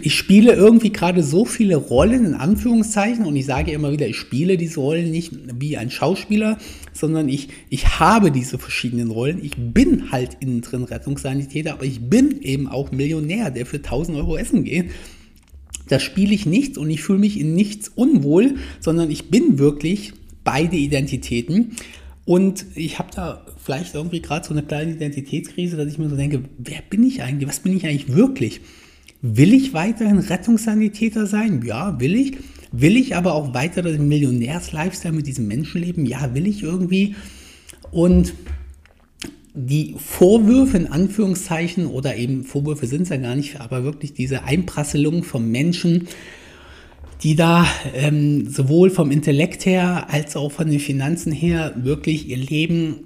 ich 0.00 0.14
spiele 0.14 0.52
irgendwie 0.52 0.92
gerade 0.92 1.24
so 1.24 1.44
viele 1.44 1.74
Rollen 1.74 2.24
in 2.24 2.34
Anführungszeichen 2.34 3.26
und 3.26 3.34
ich 3.34 3.46
sage 3.46 3.72
immer 3.72 3.90
wieder, 3.90 4.06
ich 4.06 4.16
spiele 4.16 4.56
diese 4.56 4.78
Rollen 4.78 5.10
nicht 5.10 5.32
wie 5.58 5.76
ein 5.76 5.90
Schauspieler, 5.90 6.56
sondern 6.92 7.28
ich, 7.28 7.48
ich 7.68 7.98
habe 7.98 8.30
diese 8.30 8.56
verschiedenen 8.56 9.10
Rollen. 9.10 9.44
Ich 9.44 9.56
bin 9.56 10.12
halt 10.12 10.36
innen 10.38 10.60
drin 10.60 10.84
Rettungssanitäter, 10.84 11.72
aber 11.72 11.84
ich 11.84 12.00
bin 12.00 12.40
eben 12.42 12.68
auch 12.68 12.92
Millionär, 12.92 13.50
der 13.50 13.66
für 13.66 13.78
1000 13.78 14.16
Euro 14.18 14.36
essen 14.36 14.62
geht. 14.62 14.92
Da 15.88 15.98
spiele 15.98 16.32
ich 16.32 16.46
nichts 16.46 16.78
und 16.78 16.88
ich 16.90 17.02
fühle 17.02 17.18
mich 17.18 17.40
in 17.40 17.54
nichts 17.54 17.88
unwohl, 17.88 18.54
sondern 18.78 19.10
ich 19.10 19.30
bin 19.30 19.58
wirklich 19.58 20.12
beide 20.46 20.76
Identitäten. 20.76 21.72
Und 22.24 22.64
ich 22.74 22.98
habe 22.98 23.10
da 23.14 23.44
vielleicht 23.62 23.94
irgendwie 23.94 24.22
gerade 24.22 24.46
so 24.46 24.54
eine 24.54 24.62
kleine 24.62 24.92
Identitätskrise, 24.92 25.76
dass 25.76 25.88
ich 25.88 25.98
mir 25.98 26.08
so 26.08 26.16
denke, 26.16 26.44
wer 26.56 26.80
bin 26.88 27.06
ich 27.06 27.22
eigentlich? 27.22 27.48
Was 27.48 27.60
bin 27.60 27.76
ich 27.76 27.86
eigentlich 27.86 28.14
wirklich? 28.14 28.62
Will 29.20 29.52
ich 29.52 29.74
weiterhin 29.74 30.18
Rettungssanitäter 30.18 31.26
sein? 31.26 31.62
Ja, 31.64 32.00
will 32.00 32.14
ich. 32.14 32.38
Will 32.72 32.96
ich 32.96 33.14
aber 33.14 33.34
auch 33.34 33.54
weiter 33.54 33.82
den 33.82 34.08
Millionärs-Lifestyle 34.08 35.14
mit 35.14 35.26
diesem 35.26 35.46
Menschen 35.46 35.82
leben? 35.82 36.04
Ja, 36.06 36.34
will 36.34 36.46
ich 36.46 36.62
irgendwie. 36.62 37.14
Und 37.90 38.34
die 39.54 39.94
Vorwürfe 39.96 40.76
in 40.76 40.86
Anführungszeichen 40.86 41.86
oder 41.86 42.16
eben 42.16 42.44
Vorwürfe 42.44 42.86
sind 42.86 43.02
es 43.02 43.08
ja 43.08 43.16
gar 43.16 43.34
nicht, 43.34 43.60
aber 43.60 43.84
wirklich 43.84 44.12
diese 44.12 44.44
Einprasselung 44.44 45.22
von 45.22 45.50
Menschen, 45.50 46.08
die 47.22 47.34
da 47.34 47.66
ähm, 47.94 48.48
sowohl 48.48 48.90
vom 48.90 49.10
Intellekt 49.10 49.66
her 49.66 50.08
als 50.10 50.36
auch 50.36 50.52
von 50.52 50.68
den 50.68 50.80
Finanzen 50.80 51.32
her 51.32 51.72
wirklich 51.76 52.28
ihr 52.28 52.36
Leben 52.36 53.00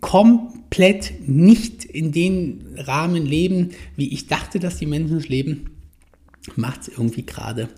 komplett 0.00 1.14
nicht 1.26 1.84
in 1.84 2.12
den 2.12 2.64
Rahmen 2.76 3.26
leben, 3.26 3.70
wie 3.96 4.12
ich 4.12 4.26
dachte, 4.26 4.58
dass 4.58 4.76
die 4.76 4.86
Menschen 4.86 5.16
es 5.16 5.28
leben, 5.28 5.70
macht 6.56 6.82
es 6.82 6.88
irgendwie 6.88 7.24
gerade 7.24 7.68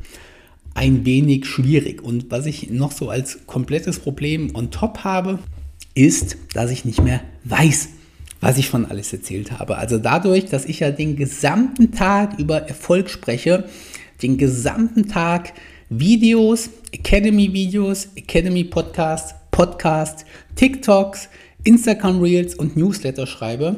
ein 0.74 1.06
wenig 1.06 1.46
schwierig. 1.46 2.02
Und 2.02 2.30
was 2.30 2.46
ich 2.46 2.70
noch 2.70 2.92
so 2.92 3.08
als 3.08 3.46
komplettes 3.46 3.98
Problem 3.98 4.54
on 4.54 4.70
top 4.70 4.98
habe, 5.04 5.38
ist, 5.94 6.36
dass 6.52 6.70
ich 6.70 6.84
nicht 6.84 7.02
mehr 7.02 7.22
weiß, 7.44 7.88
was 8.40 8.58
ich 8.58 8.68
von 8.68 8.84
alles 8.84 9.12
erzählt 9.12 9.52
habe. 9.52 9.78
Also 9.78 9.98
dadurch, 9.98 10.44
dass 10.44 10.66
ich 10.66 10.80
ja 10.80 10.90
den 10.90 11.16
gesamten 11.16 11.92
Tag 11.92 12.38
über 12.38 12.62
Erfolg 12.62 13.08
spreche, 13.08 13.64
den 14.22 14.38
gesamten 14.38 15.08
Tag 15.08 15.52
Videos, 15.88 16.70
Academy-Videos, 16.92 18.08
Academy-Podcasts, 18.16 19.34
Podcasts, 19.50 20.24
TikToks, 20.56 21.28
Instagram 21.64 22.20
Reels 22.20 22.54
und 22.54 22.76
Newsletter 22.76 23.26
schreibe 23.26 23.76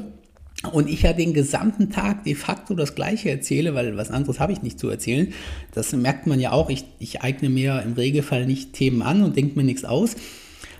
und 0.72 0.88
ich 0.88 1.02
ja 1.02 1.12
den 1.12 1.34
gesamten 1.34 1.90
Tag 1.90 2.24
de 2.24 2.34
facto 2.34 2.74
das 2.74 2.94
Gleiche 2.94 3.30
erzähle, 3.30 3.74
weil 3.74 3.96
was 3.96 4.10
anderes 4.10 4.40
habe 4.40 4.52
ich 4.52 4.62
nicht 4.62 4.78
zu 4.78 4.88
erzählen. 4.88 5.32
Das 5.72 5.92
merkt 5.92 6.26
man 6.26 6.40
ja 6.40 6.52
auch. 6.52 6.68
Ich, 6.68 6.84
ich 6.98 7.22
eigne 7.22 7.48
mir 7.48 7.82
im 7.84 7.92
Regelfall 7.92 8.46
nicht 8.46 8.72
Themen 8.72 9.02
an 9.02 9.22
und 9.22 9.36
denke 9.36 9.56
mir 9.56 9.64
nichts 9.64 9.84
aus, 9.84 10.16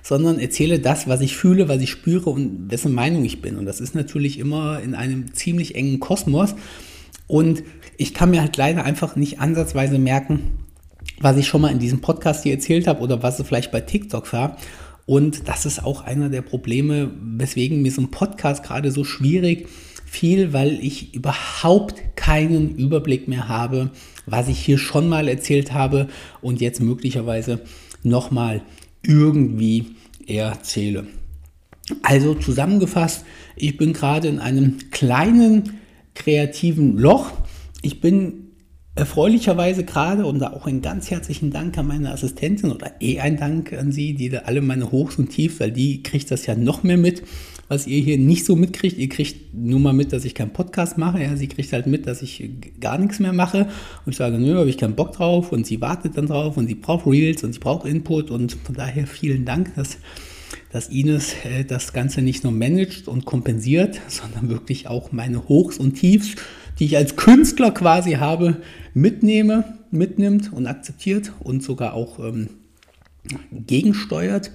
sondern 0.03 0.41
erzähle 0.41 0.81
das, 0.81 1.07
was 1.07 1.21
ich 1.21 1.37
fühle, 1.37 1.69
was 1.69 1.81
ich 1.81 1.91
spüre 1.91 2.31
und 2.31 2.71
wessen 2.71 2.93
Meinung 2.93 3.25
ich 3.25 3.41
bin. 3.41 3.57
Und 3.57 3.67
das 3.67 3.81
ist 3.81 3.95
natürlich 3.95 4.39
immer 4.39 4.81
in 4.81 4.95
einem 4.95 5.33
ziemlich 5.35 5.77
engen 5.77 6.01
Kosmos. 6.01 6.55
Und 7.29 7.63
ich 7.97 8.15
kann 8.15 8.31
mir 8.31 8.41
halt 8.41 8.57
leider 8.57 8.85
einfach 8.85 9.15
nicht 9.15 9.39
ansatzweise 9.39 9.99
merken, 9.99 10.65
was 11.21 11.37
ich 11.37 11.47
schon 11.47 11.61
mal 11.61 11.71
in 11.71 11.79
diesem 11.79 12.01
Podcast 12.01 12.43
hier 12.43 12.55
erzählt 12.55 12.89
habe 12.89 13.01
oder 13.01 13.23
was 13.23 13.39
es 13.39 13.47
vielleicht 13.47 13.71
bei 13.71 13.81
TikTok 13.81 14.33
war. 14.33 14.57
Und 15.07 15.49
das 15.49 15.65
ist 15.65 15.85
auch 15.85 16.03
einer 16.05 16.29
der 16.29 16.43
Probleme, 16.43 17.11
weswegen 17.21 17.83
mir 17.83 17.93
so 17.93 18.03
ein 18.03 18.11
Podcast 18.11 18.63
gerade 18.63 18.91
so 18.91 19.05
schwierig 19.05 19.69
fiel, 20.05 20.53
weil 20.53 20.79
ich 20.83 21.15
überhaupt 21.15 22.17
keinen 22.17 22.77
Überblick 22.77 23.29
mehr 23.29 23.49
habe, 23.49 23.91
was 24.27 24.49
ich 24.49 24.59
hier 24.59 24.79
schon 24.79 25.09
mal 25.09 25.29
erzählt 25.29 25.73
habe 25.73 26.09
und 26.41 26.61
jetzt 26.61 26.81
möglicherweise 26.81 27.61
nochmal 28.03 28.63
irgendwie 29.03 29.97
erzähle. 30.27 31.07
Also 32.03 32.35
zusammengefasst, 32.35 33.25
ich 33.57 33.77
bin 33.77 33.93
gerade 33.93 34.29
in 34.29 34.39
einem 34.39 34.79
kleinen 34.91 35.78
kreativen 36.19 36.99
Loch. 36.99 37.33
Ich 37.81 38.01
bin 38.01 38.49
erfreulicherweise 38.97 39.85
gerade 39.85 40.27
und 40.27 40.43
auch 40.43 40.67
einen 40.67 40.83
ganz 40.83 41.11
herzlichen 41.11 41.53
Dank 41.53 41.79
an 41.79 41.87
meine 41.87 42.11
Assistentin 42.11 42.73
oder 42.73 42.91
eh 43.01 43.21
ein 43.21 43.37
Dank 43.37 43.73
an 43.73 43.93
sie, 43.93 44.15
die 44.15 44.29
da 44.29 44.39
alle 44.41 44.61
meine 44.61 44.91
Hochs 44.91 45.17
und 45.17 45.31
Tiefs, 45.31 45.61
weil 45.61 45.71
die 45.71 46.03
kriegt 46.03 46.31
das 46.33 46.47
ja 46.47 46.57
noch 46.57 46.83
mehr 46.83 46.97
mit, 46.97 47.23
was 47.69 47.87
ihr 47.87 48.01
hier 48.01 48.19
nicht 48.19 48.45
so 48.45 48.57
mitkriegt. 48.57 48.99
Ihr 48.99 49.09
kriegt 49.09 49.55
nur 49.55 49.79
mal 49.79 49.93
mit, 49.93 50.13
dass 50.13 50.25
ich 50.25 50.35
keinen 50.35 50.53
Podcast 50.53 50.99
mache. 50.99 51.23
Ja, 51.23 51.37
sie 51.37 51.47
kriegt 51.47 51.73
halt 51.73 51.87
mit, 51.87 52.09
dass 52.09 52.23
ich 52.23 52.51
gar 52.81 52.99
nichts 52.99 53.21
mehr 53.21 53.33
mache 53.33 53.69
und 54.05 54.11
ich 54.11 54.17
sage, 54.17 54.39
nö, 54.39 54.57
habe 54.57 54.69
ich 54.69 54.79
keinen 54.79 54.97
Bock 54.97 55.13
drauf 55.13 55.53
und 55.53 55.65
sie 55.65 55.81
wartet 55.81 56.17
dann 56.17 56.27
drauf 56.27 56.57
und 56.57 56.67
sie 56.67 56.75
braucht 56.75 57.07
Reels 57.07 57.45
und 57.45 57.53
sie 57.53 57.61
braucht 57.61 57.87
Input 57.87 58.33
und 58.33 58.57
von 58.65 58.75
daher 58.75 59.07
vielen 59.07 59.45
Dank, 59.45 59.77
dass 59.77 59.99
dass 60.73 60.89
Ines 60.89 61.35
äh, 61.45 61.65
das 61.65 61.93
Ganze 61.93 62.23
nicht 62.23 62.45
nur 62.45 62.53
managt 62.53 63.09
und 63.09 63.25
kompensiert, 63.25 64.01
sondern 64.09 64.49
wirklich 64.49 64.89
auch 64.89 65.13
meine 65.13 65.49
Hochs 65.49 65.79
und 65.79 65.95
Tiefs, 65.95 66.35
die 66.79 66.87
ich 66.87 66.97
als 66.97 67.17
Künstler 67.17 67.71
quasi 67.71 68.13
habe, 68.13 68.59
mitnehme, 68.95 69.79
mitnimmt 69.91 70.53
und 70.53 70.67
akzeptiert 70.67 71.33
und 71.41 71.63
sogar 71.63 71.95
auch 71.95 72.19
ähm, 72.19 72.51
gegensteuert. 73.51 74.53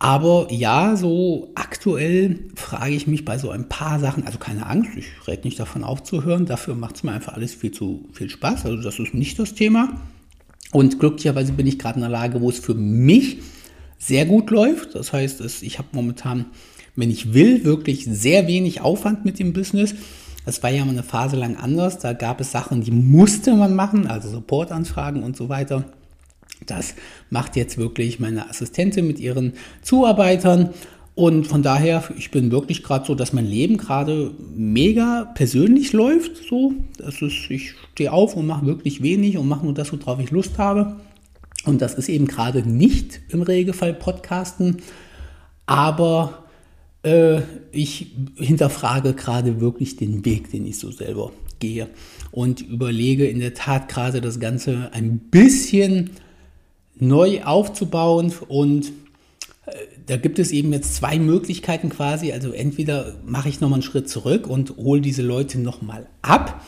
Aber 0.00 0.46
ja, 0.50 0.94
so 0.94 1.50
aktuell 1.56 2.38
frage 2.54 2.94
ich 2.94 3.08
mich 3.08 3.24
bei 3.24 3.36
so 3.36 3.50
ein 3.50 3.68
paar 3.68 3.98
Sachen, 3.98 4.24
also 4.24 4.38
keine 4.38 4.66
Angst, 4.66 4.90
ich 4.96 5.06
rede 5.26 5.42
nicht 5.42 5.58
davon 5.58 5.82
aufzuhören, 5.82 6.46
dafür 6.46 6.76
macht 6.76 6.96
es 6.96 7.02
mir 7.02 7.12
einfach 7.12 7.32
alles 7.34 7.54
viel 7.54 7.72
zu 7.72 8.08
viel 8.12 8.30
Spaß, 8.30 8.64
also 8.64 8.80
das 8.80 9.00
ist 9.00 9.14
nicht 9.14 9.38
das 9.40 9.54
Thema. 9.54 10.00
Und 10.70 11.00
glücklicherweise 11.00 11.52
bin 11.52 11.66
ich 11.66 11.78
gerade 11.78 11.98
in 11.98 12.04
einer 12.04 12.12
Lage, 12.12 12.40
wo 12.40 12.50
es 12.50 12.58
für 12.58 12.74
mich 12.74 13.38
sehr 13.98 14.24
gut 14.26 14.50
läuft. 14.50 14.94
Das 14.94 15.12
heißt, 15.12 15.42
ich 15.62 15.78
habe 15.78 15.88
momentan, 15.92 16.46
wenn 16.96 17.10
ich 17.10 17.34
will, 17.34 17.64
wirklich 17.64 18.04
sehr 18.04 18.46
wenig 18.46 18.80
Aufwand 18.80 19.24
mit 19.24 19.38
dem 19.38 19.52
Business. 19.52 19.94
Das 20.46 20.62
war 20.62 20.70
ja 20.70 20.84
mal 20.84 20.92
eine 20.92 21.02
Phase 21.02 21.36
lang 21.36 21.56
anders. 21.56 21.98
Da 21.98 22.14
gab 22.14 22.40
es 22.40 22.52
Sachen, 22.52 22.82
die 22.82 22.90
musste 22.90 23.54
man 23.54 23.74
machen, 23.74 24.06
also 24.06 24.30
Supportanfragen 24.30 25.22
und 25.22 25.36
so 25.36 25.48
weiter. 25.48 25.84
Das 26.66 26.94
macht 27.30 27.56
jetzt 27.56 27.76
wirklich 27.78 28.18
meine 28.18 28.48
Assistentin 28.48 29.06
mit 29.06 29.20
ihren 29.20 29.52
Zuarbeitern. 29.82 30.70
Und 31.14 31.48
von 31.48 31.62
daher, 31.62 32.04
ich 32.16 32.30
bin 32.30 32.52
wirklich 32.52 32.84
gerade 32.84 33.04
so, 33.04 33.16
dass 33.16 33.32
mein 33.32 33.44
Leben 33.44 33.76
gerade 33.76 34.30
mega 34.54 35.24
persönlich 35.34 35.92
läuft. 35.92 36.36
So, 36.48 36.74
das 36.96 37.20
ist, 37.20 37.50
ich 37.50 37.74
stehe 37.92 38.12
auf 38.12 38.36
und 38.36 38.46
mache 38.46 38.66
wirklich 38.66 39.02
wenig 39.02 39.36
und 39.36 39.48
mache 39.48 39.64
nur 39.64 39.74
das, 39.74 39.92
worauf 39.92 40.20
ich 40.20 40.30
Lust 40.30 40.58
habe. 40.58 40.96
Und 41.64 41.82
das 41.82 41.94
ist 41.94 42.08
eben 42.08 42.26
gerade 42.26 42.62
nicht 42.62 43.20
im 43.30 43.42
Regelfall 43.42 43.94
Podcasten, 43.94 44.78
aber 45.66 46.44
äh, 47.02 47.40
ich 47.72 48.12
hinterfrage 48.36 49.14
gerade 49.14 49.60
wirklich 49.60 49.96
den 49.96 50.24
Weg, 50.24 50.50
den 50.50 50.66
ich 50.66 50.78
so 50.78 50.90
selber 50.90 51.32
gehe 51.58 51.88
und 52.30 52.60
überlege 52.60 53.26
in 53.26 53.40
der 53.40 53.54
Tat 53.54 53.88
gerade 53.88 54.20
das 54.20 54.40
Ganze 54.40 54.90
ein 54.92 55.18
bisschen 55.18 56.10
neu 56.96 57.42
aufzubauen 57.42 58.32
und 58.48 58.92
äh, 59.66 59.72
da 60.06 60.16
gibt 60.16 60.38
es 60.38 60.52
eben 60.52 60.72
jetzt 60.72 60.94
zwei 60.94 61.18
Möglichkeiten 61.18 61.90
quasi. 61.90 62.32
Also 62.32 62.52
entweder 62.52 63.16
mache 63.26 63.48
ich 63.48 63.60
nochmal 63.60 63.78
einen 63.78 63.82
Schritt 63.82 64.08
zurück 64.08 64.46
und 64.46 64.76
hole 64.76 65.00
diese 65.00 65.22
Leute 65.22 65.58
nochmal 65.58 66.06
ab 66.22 66.64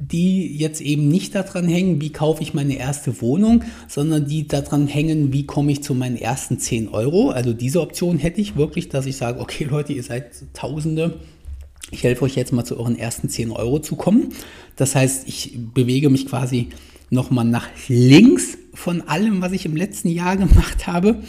die 0.00 0.56
jetzt 0.56 0.80
eben 0.80 1.08
nicht 1.08 1.34
daran 1.34 1.68
hängen, 1.68 2.00
wie 2.00 2.10
kaufe 2.10 2.42
ich 2.42 2.54
meine 2.54 2.76
erste 2.76 3.20
Wohnung, 3.20 3.64
sondern 3.86 4.26
die 4.26 4.48
daran 4.48 4.86
hängen, 4.86 5.32
wie 5.32 5.44
komme 5.44 5.72
ich 5.72 5.82
zu 5.82 5.94
meinen 5.94 6.16
ersten 6.16 6.58
10 6.58 6.88
Euro. 6.88 7.30
Also 7.30 7.52
diese 7.52 7.82
Option 7.82 8.18
hätte 8.18 8.40
ich 8.40 8.56
wirklich, 8.56 8.88
dass 8.88 9.06
ich 9.06 9.16
sage, 9.16 9.40
okay 9.40 9.64
Leute, 9.70 9.92
ihr 9.92 10.02
seid 10.02 10.30
Tausende, 10.54 11.20
ich 11.90 12.02
helfe 12.02 12.24
euch 12.24 12.34
jetzt 12.34 12.52
mal 12.52 12.64
zu 12.64 12.78
euren 12.78 12.98
ersten 12.98 13.28
10 13.28 13.50
Euro 13.50 13.80
zu 13.80 13.96
kommen. 13.96 14.30
Das 14.76 14.94
heißt, 14.94 15.28
ich 15.28 15.58
bewege 15.74 16.08
mich 16.08 16.26
quasi 16.26 16.68
nochmal 17.10 17.44
nach 17.44 17.68
links 17.88 18.56
von 18.72 19.02
allem, 19.02 19.42
was 19.42 19.52
ich 19.52 19.66
im 19.66 19.76
letzten 19.76 20.08
Jahr 20.08 20.36
gemacht 20.38 20.86
habe. 20.86 21.22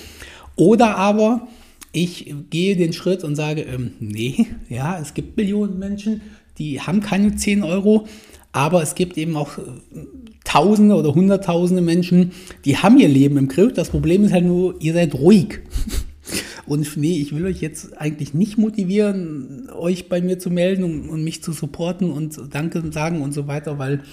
Oder 0.56 0.96
aber 0.96 1.48
ich 1.92 2.34
gehe 2.50 2.78
den 2.78 2.94
Schritt 2.94 3.24
und 3.24 3.36
sage, 3.36 3.64
ähm, 3.64 3.94
nee, 4.00 4.48
ja, 4.70 4.98
es 5.00 5.14
gibt 5.14 5.36
Millionen 5.36 5.78
Menschen, 5.78 6.22
die 6.58 6.80
haben 6.80 7.02
keine 7.02 7.36
10 7.36 7.64
Euro 7.64 8.08
aber 8.52 8.82
es 8.82 8.96
gibt 8.96 9.18
eben 9.18 9.36
auch 9.38 9.58
äh, 9.58 9.62
Tausende 10.44 10.96
oder 10.96 11.14
Hunderttausende 11.16 11.82
Menschen, 11.82 12.32
die 12.66 12.78
haben 12.78 13.00
ihr 13.00 13.08
Leben 13.08 13.38
im 13.38 13.48
Griff. 13.48 13.74
Das 13.74 13.90
Problem 13.90 14.26
ist 14.26 14.34
halt 14.34 14.46
nur, 14.46 14.76
ihr 14.82 14.94
seid 14.94 15.14
ruhig. 15.14 15.60
Und 16.66 16.96
nee, 16.98 17.18
ich 17.18 17.36
will 17.36 17.46
euch 17.46 17.62
jetzt 17.62 18.00
eigentlich 18.00 18.34
nicht 18.34 18.58
motivieren, 18.58 19.70
euch 19.78 20.10
bei 20.10 20.22
mir 20.22 20.40
zu 20.40 20.50
melden 20.50 20.84
und, 20.84 21.10
und 21.10 21.24
mich 21.24 21.44
zu 21.44 21.52
supporten 21.52 22.12
und 22.12 22.40
Danke 22.52 22.82
sagen 22.92 23.22
und 23.22 23.34
so 23.34 23.48
weiter, 23.48 23.78
weil, 23.78 24.04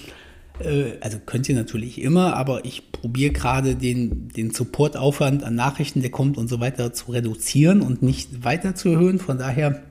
äh, 0.59 0.97
also 0.99 1.19
könnt 1.25 1.47
ihr 1.47 1.55
natürlich 1.55 2.01
immer, 2.01 2.35
aber 2.35 2.65
ich 2.65 2.91
probiere 2.91 3.31
gerade 3.31 3.75
den, 3.75 4.27
den 4.29 4.51
Supportaufwand 4.51 5.43
an 5.43 5.55
Nachrichten, 5.55 6.01
der 6.01 6.09
kommt 6.09 6.37
und 6.37 6.49
so 6.49 6.59
weiter 6.59 6.91
zu 6.91 7.11
reduzieren 7.11 7.81
und 7.81 8.01
nicht 8.01 8.43
weiter 8.43 8.75
zu 8.75 8.89
erhöhen. 8.89 9.19
Von 9.19 9.37
daher 9.37 9.81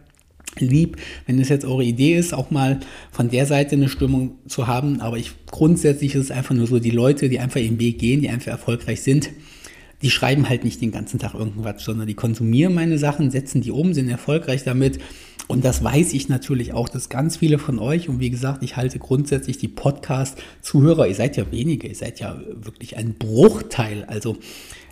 lieb, 0.60 0.96
wenn 1.26 1.38
es 1.40 1.48
jetzt 1.48 1.64
eure 1.64 1.84
Idee 1.84 2.16
ist, 2.16 2.34
auch 2.34 2.50
mal 2.50 2.80
von 3.10 3.30
der 3.30 3.46
Seite 3.46 3.76
eine 3.76 3.88
Stimmung 3.88 4.38
zu 4.46 4.66
haben. 4.66 5.00
Aber 5.00 5.18
ich 5.18 5.32
grundsätzlich 5.50 6.14
ist 6.14 6.24
es 6.24 6.30
einfach 6.30 6.54
nur 6.54 6.66
so, 6.66 6.78
die 6.78 6.90
Leute, 6.90 7.28
die 7.28 7.40
einfach 7.40 7.60
ihren 7.60 7.78
Weg 7.78 7.98
gehen, 7.98 8.20
die 8.20 8.28
einfach 8.28 8.52
erfolgreich 8.52 9.02
sind, 9.02 9.30
die 10.02 10.10
schreiben 10.10 10.48
halt 10.48 10.64
nicht 10.64 10.80
den 10.80 10.92
ganzen 10.92 11.18
Tag 11.18 11.34
irgendwas, 11.34 11.82
sondern 11.82 12.06
die 12.06 12.14
konsumieren 12.14 12.74
meine 12.74 12.98
Sachen, 12.98 13.30
setzen 13.30 13.62
die 13.62 13.72
um, 13.72 13.94
sind 13.94 14.08
erfolgreich 14.08 14.62
damit. 14.64 14.98
Und 15.48 15.64
das 15.64 15.82
weiß 15.82 16.12
ich 16.12 16.28
natürlich 16.28 16.74
auch, 16.74 16.88
dass 16.88 17.08
ganz 17.08 17.38
viele 17.38 17.58
von 17.58 17.78
euch, 17.78 18.08
und 18.08 18.20
wie 18.20 18.30
gesagt, 18.30 18.62
ich 18.62 18.76
halte 18.76 18.98
grundsätzlich 18.98 19.56
die 19.56 19.66
Podcast-Zuhörer, 19.66 21.08
ihr 21.08 21.14
seid 21.14 21.36
ja 21.36 21.50
wenige, 21.50 21.88
ihr 21.88 21.94
seid 21.94 22.20
ja 22.20 22.38
wirklich 22.54 22.96
ein 22.96 23.14
Bruchteil. 23.14 24.04
Also 24.04 24.36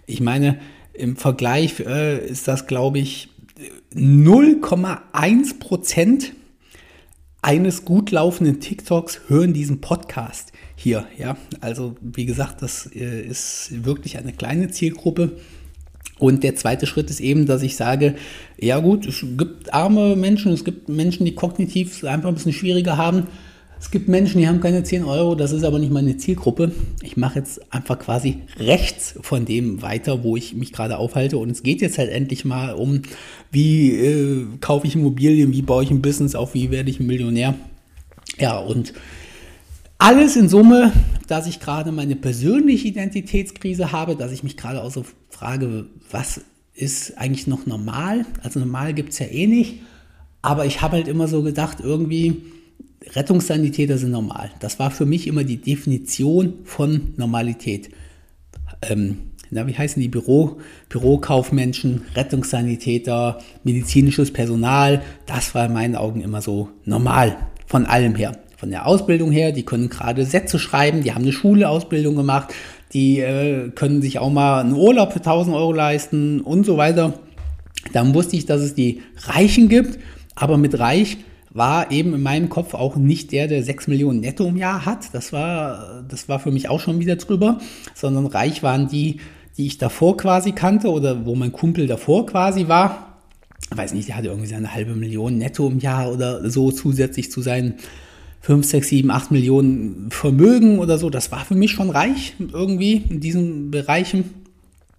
ich 0.06 0.20
meine, 0.20 0.58
Im 0.94 1.16
Vergleich 1.16 1.78
äh, 1.80 2.26
ist 2.26 2.48
das, 2.48 2.66
glaube 2.66 2.98
ich, 2.98 3.28
0,1 3.94 5.58
Prozent 5.58 6.32
eines 7.42 7.84
gut 7.84 8.10
laufenden 8.10 8.60
TikToks 8.60 9.20
hören 9.28 9.52
diesen 9.52 9.80
Podcast 9.80 10.52
hier. 10.74 11.06
Ja, 11.16 11.36
also 11.60 11.94
wie 12.00 12.26
gesagt, 12.26 12.60
das 12.62 12.90
äh, 12.94 13.22
ist 13.22 13.84
wirklich 13.84 14.18
eine 14.18 14.32
kleine 14.32 14.68
Zielgruppe. 14.68 15.38
Und 16.18 16.42
der 16.42 16.56
zweite 16.56 16.86
Schritt 16.86 17.10
ist 17.10 17.20
eben, 17.20 17.46
dass 17.46 17.62
ich 17.62 17.76
sage, 17.76 18.16
ja 18.58 18.78
gut, 18.80 19.06
es 19.06 19.24
gibt 19.36 19.72
arme 19.74 20.16
Menschen, 20.16 20.52
es 20.52 20.64
gibt 20.64 20.88
Menschen, 20.88 21.26
die 21.26 21.34
kognitiv 21.34 22.02
einfach 22.04 22.30
ein 22.30 22.34
bisschen 22.34 22.54
schwieriger 22.54 22.96
haben. 22.96 23.28
Es 23.78 23.90
gibt 23.90 24.08
Menschen, 24.08 24.40
die 24.40 24.48
haben 24.48 24.60
keine 24.60 24.82
10 24.82 25.04
Euro, 25.04 25.34
das 25.34 25.52
ist 25.52 25.62
aber 25.62 25.78
nicht 25.78 25.92
meine 25.92 26.16
Zielgruppe. 26.16 26.72
Ich 27.02 27.16
mache 27.16 27.38
jetzt 27.38 27.72
einfach 27.72 27.98
quasi 27.98 28.38
rechts 28.58 29.14
von 29.20 29.44
dem 29.44 29.82
weiter, 29.82 30.24
wo 30.24 30.36
ich 30.36 30.54
mich 30.54 30.72
gerade 30.72 30.96
aufhalte. 30.98 31.36
Und 31.36 31.50
es 31.50 31.62
geht 31.62 31.82
jetzt 31.82 31.98
halt 31.98 32.10
endlich 32.10 32.44
mal 32.44 32.72
um, 32.72 33.02
wie 33.50 33.90
äh, 33.90 34.46
kaufe 34.60 34.86
ich 34.86 34.94
Immobilien, 34.94 35.52
wie 35.52 35.62
baue 35.62 35.84
ich 35.84 35.90
ein 35.90 36.00
Business 36.00 36.34
auf, 36.34 36.54
wie 36.54 36.70
werde 36.70 36.88
ich 36.88 37.00
ein 37.00 37.06
Millionär. 37.06 37.54
Ja, 38.38 38.58
und 38.58 38.94
alles 39.98 40.36
in 40.36 40.48
Summe, 40.48 40.92
dass 41.26 41.46
ich 41.46 41.60
gerade 41.60 41.92
meine 41.92 42.16
persönliche 42.16 42.88
Identitätskrise 42.88 43.92
habe, 43.92 44.16
dass 44.16 44.32
ich 44.32 44.42
mich 44.42 44.56
gerade 44.56 44.82
auch 44.82 44.90
so 44.90 45.04
frage, 45.30 45.86
was 46.10 46.40
ist 46.74 47.18
eigentlich 47.18 47.46
noch 47.46 47.66
normal? 47.66 48.26
Also 48.42 48.58
normal 48.58 48.94
gibt 48.94 49.12
es 49.12 49.18
ja 49.18 49.26
eh 49.26 49.46
nicht. 49.46 49.80
Aber 50.42 50.66
ich 50.66 50.82
habe 50.82 50.96
halt 50.96 51.08
immer 51.08 51.28
so 51.28 51.42
gedacht, 51.42 51.78
irgendwie, 51.82 52.42
Rettungssanitäter 53.14 53.98
sind 53.98 54.10
normal. 54.10 54.50
Das 54.60 54.78
war 54.78 54.90
für 54.90 55.06
mich 55.06 55.26
immer 55.26 55.44
die 55.44 55.58
Definition 55.58 56.54
von 56.64 57.12
Normalität. 57.16 57.90
Ähm, 58.82 59.18
na, 59.50 59.66
wie 59.66 59.74
heißen 59.76 60.02
die 60.02 60.08
Büro, 60.08 60.58
Bürokaufmenschen, 60.88 62.02
Rettungssanitäter, 62.14 63.38
medizinisches 63.62 64.32
Personal? 64.32 65.02
Das 65.24 65.54
war 65.54 65.66
in 65.66 65.72
meinen 65.72 65.94
Augen 65.94 66.20
immer 66.20 66.42
so 66.42 66.68
normal 66.84 67.36
von 67.66 67.86
allem 67.86 68.16
her. 68.16 68.32
Von 68.56 68.70
der 68.70 68.86
Ausbildung 68.86 69.30
her, 69.30 69.52
die 69.52 69.64
können 69.64 69.88
gerade 69.88 70.24
Sätze 70.24 70.58
schreiben, 70.58 71.02
die 71.02 71.12
haben 71.12 71.22
eine 71.22 71.32
Schuleausbildung 71.32 72.16
gemacht, 72.16 72.54
die 72.92 73.20
äh, 73.20 73.70
können 73.70 74.02
sich 74.02 74.18
auch 74.18 74.30
mal 74.30 74.60
einen 74.60 74.72
Urlaub 74.72 75.12
für 75.12 75.18
1000 75.18 75.54
Euro 75.54 75.72
leisten 75.72 76.40
und 76.40 76.64
so 76.64 76.76
weiter. 76.76 77.14
Dann 77.92 78.14
wusste 78.14 78.36
ich, 78.36 78.46
dass 78.46 78.62
es 78.62 78.74
die 78.74 79.02
Reichen 79.24 79.68
gibt, 79.68 79.98
aber 80.34 80.56
mit 80.56 80.78
Reich 80.78 81.18
war 81.56 81.90
eben 81.90 82.14
in 82.14 82.22
meinem 82.22 82.48
Kopf 82.48 82.74
auch 82.74 82.96
nicht 82.96 83.32
der, 83.32 83.48
der 83.48 83.62
6 83.62 83.88
Millionen 83.88 84.20
netto 84.20 84.46
im 84.46 84.56
Jahr 84.56 84.84
hat. 84.84 85.14
Das 85.14 85.32
war, 85.32 86.04
das 86.08 86.28
war 86.28 86.38
für 86.38 86.50
mich 86.50 86.68
auch 86.68 86.80
schon 86.80 87.00
wieder 87.00 87.16
drüber, 87.16 87.58
sondern 87.94 88.26
reich 88.26 88.62
waren 88.62 88.88
die, 88.88 89.20
die 89.56 89.66
ich 89.66 89.78
davor 89.78 90.16
quasi 90.16 90.52
kannte 90.52 90.88
oder 90.88 91.24
wo 91.24 91.34
mein 91.34 91.52
Kumpel 91.52 91.86
davor 91.86 92.26
quasi 92.26 92.68
war. 92.68 93.18
Ich 93.70 93.76
weiß 93.76 93.94
nicht, 93.94 94.08
der 94.08 94.16
hatte 94.16 94.28
irgendwie 94.28 94.48
seine 94.48 94.74
halbe 94.74 94.94
Million 94.94 95.38
netto 95.38 95.66
im 95.68 95.78
Jahr 95.78 96.12
oder 96.12 96.48
so 96.50 96.70
zusätzlich 96.70 97.30
zu 97.30 97.40
seinen 97.40 97.74
5, 98.42 98.64
6, 98.64 98.88
7, 98.88 99.10
8 99.10 99.30
Millionen 99.32 100.10
Vermögen 100.10 100.78
oder 100.78 100.98
so. 100.98 101.10
Das 101.10 101.32
war 101.32 101.44
für 101.44 101.54
mich 101.54 101.72
schon 101.72 101.90
reich 101.90 102.34
irgendwie 102.38 103.04
in 103.08 103.20
diesen 103.20 103.70
Bereichen. 103.70 104.46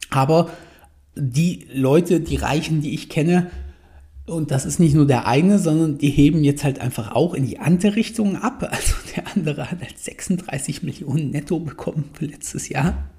Aber 0.10 0.50
die 1.16 1.66
Leute, 1.74 2.20
die 2.20 2.36
Reichen, 2.36 2.82
die 2.82 2.94
ich 2.94 3.10
kenne, 3.10 3.52
und 4.28 4.52
das 4.52 4.66
ist 4.66 4.80
nicht 4.80 4.94
nur 4.94 5.08
der 5.08 5.26
eine, 5.26 5.58
sondern 5.58 5.98
die 5.98 6.10
heben 6.10 6.44
jetzt 6.44 6.64
halt 6.64 6.80
einfach 6.80 7.16
auch 7.16 7.34
in 7.34 7.46
die 7.46 7.60
andere 7.60 7.96
Richtung 7.96 8.36
ab. 8.36 8.70
Also 8.72 8.94
der 9.16 9.24
andere 9.36 9.72
hat 9.72 9.82
halt 9.82 9.98
36 9.98 10.84
Millionen 10.84 11.32
netto 11.32 11.60
bekommen 11.60 12.10
für 12.14 12.26
letztes 12.26 12.70
Jahr. 12.70 13.10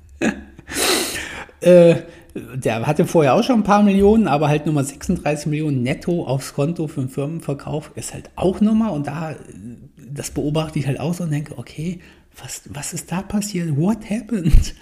äh, 1.61 1.97
der 2.35 2.87
hatte 2.87 3.07
vorher 3.07 3.35
auch 3.35 3.43
schon 3.43 3.61
ein 3.61 3.65
paar 3.65 3.83
Millionen, 3.83 4.29
aber 4.29 4.49
halt 4.49 4.67
nochmal 4.67 4.85
36 4.85 5.47
Millionen 5.47 5.83
netto 5.83 6.25
aufs 6.27 6.53
Konto 6.53 6.87
für 6.87 7.01
einen 7.01 7.11
Firmenverkauf 7.11 7.91
ist 7.95 8.13
halt 8.13 8.31
auch 8.37 8.61
nochmal. 8.61 8.91
Und 8.91 9.07
da, 9.07 9.35
das 9.97 10.31
beobachte 10.31 10.79
ich 10.79 10.87
halt 10.87 11.01
auch 11.01 11.15
so 11.15 11.25
und 11.25 11.31
denke, 11.31 11.57
okay, 11.57 12.01
was, 12.41 12.63
was 12.69 12.93
ist 12.93 13.11
da 13.11 13.23
passiert? 13.23 13.77
What 13.77 14.11
happened? 14.11 14.75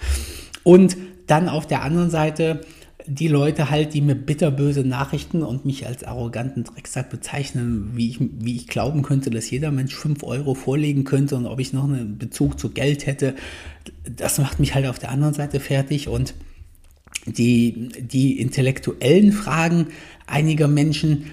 Und 0.64 0.96
dann 1.28 1.48
auf 1.48 1.66
der 1.66 1.82
anderen 1.82 2.10
Seite 2.10 2.60
die 3.06 3.28
Leute 3.28 3.70
halt, 3.70 3.94
die 3.94 4.00
mir 4.00 4.14
bitterböse 4.14 4.84
Nachrichten 4.84 5.42
und 5.42 5.64
mich 5.64 5.86
als 5.86 6.04
arroganten 6.04 6.64
Drecksack 6.64 7.08
bezeichnen, 7.10 7.92
wie 7.94 8.10
ich, 8.10 8.18
wie 8.20 8.56
ich 8.56 8.66
glauben 8.66 9.02
könnte, 9.02 9.30
dass 9.30 9.50
jeder 9.50 9.70
Mensch 9.70 9.94
5 9.94 10.22
Euro 10.24 10.54
vorlegen 10.54 11.04
könnte 11.04 11.36
und 11.36 11.46
ob 11.46 11.60
ich 11.60 11.72
noch 11.72 11.84
einen 11.84 12.18
Bezug 12.18 12.58
zu 12.58 12.70
Geld 12.70 13.06
hätte, 13.06 13.34
das 14.04 14.38
macht 14.38 14.60
mich 14.60 14.74
halt 14.74 14.86
auf 14.86 14.98
der 14.98 15.10
anderen 15.10 15.34
Seite 15.34 15.60
fertig 15.60 16.08
und 16.08 16.34
die, 17.26 17.88
die 17.98 18.40
intellektuellen 18.40 19.32
Fragen 19.32 19.88
einiger 20.26 20.68
Menschen 20.68 21.30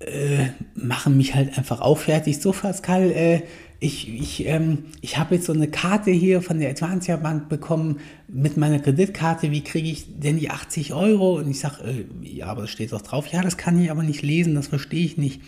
äh, 0.00 0.48
machen 0.74 1.16
mich 1.16 1.34
halt 1.34 1.56
einfach 1.56 1.80
auch 1.80 1.98
fertig. 1.98 2.40
So, 2.40 2.52
Pascal, 2.52 3.10
äh, 3.10 3.42
ich, 3.82 4.08
ich, 4.08 4.46
ähm, 4.46 4.84
ich 5.00 5.18
habe 5.18 5.34
jetzt 5.34 5.46
so 5.46 5.52
eine 5.52 5.66
Karte 5.66 6.12
hier 6.12 6.40
von 6.40 6.60
der 6.60 6.70
Advancia 6.70 7.16
Bank 7.16 7.48
bekommen 7.48 7.98
mit 8.28 8.56
meiner 8.56 8.78
Kreditkarte. 8.78 9.50
Wie 9.50 9.64
kriege 9.64 9.88
ich 9.88 10.20
denn 10.20 10.38
die 10.38 10.50
80 10.50 10.94
Euro? 10.94 11.38
Und 11.38 11.50
ich 11.50 11.58
sage, 11.58 11.82
äh, 11.84 12.04
ja, 12.24 12.46
aber 12.46 12.62
das 12.62 12.70
steht 12.70 12.92
doch 12.92 13.02
drauf. 13.02 13.26
Ja, 13.26 13.42
das 13.42 13.56
kann 13.56 13.82
ich 13.82 13.90
aber 13.90 14.04
nicht 14.04 14.22
lesen, 14.22 14.54
das 14.54 14.68
verstehe 14.68 15.04
ich 15.04 15.18
nicht. 15.18 15.40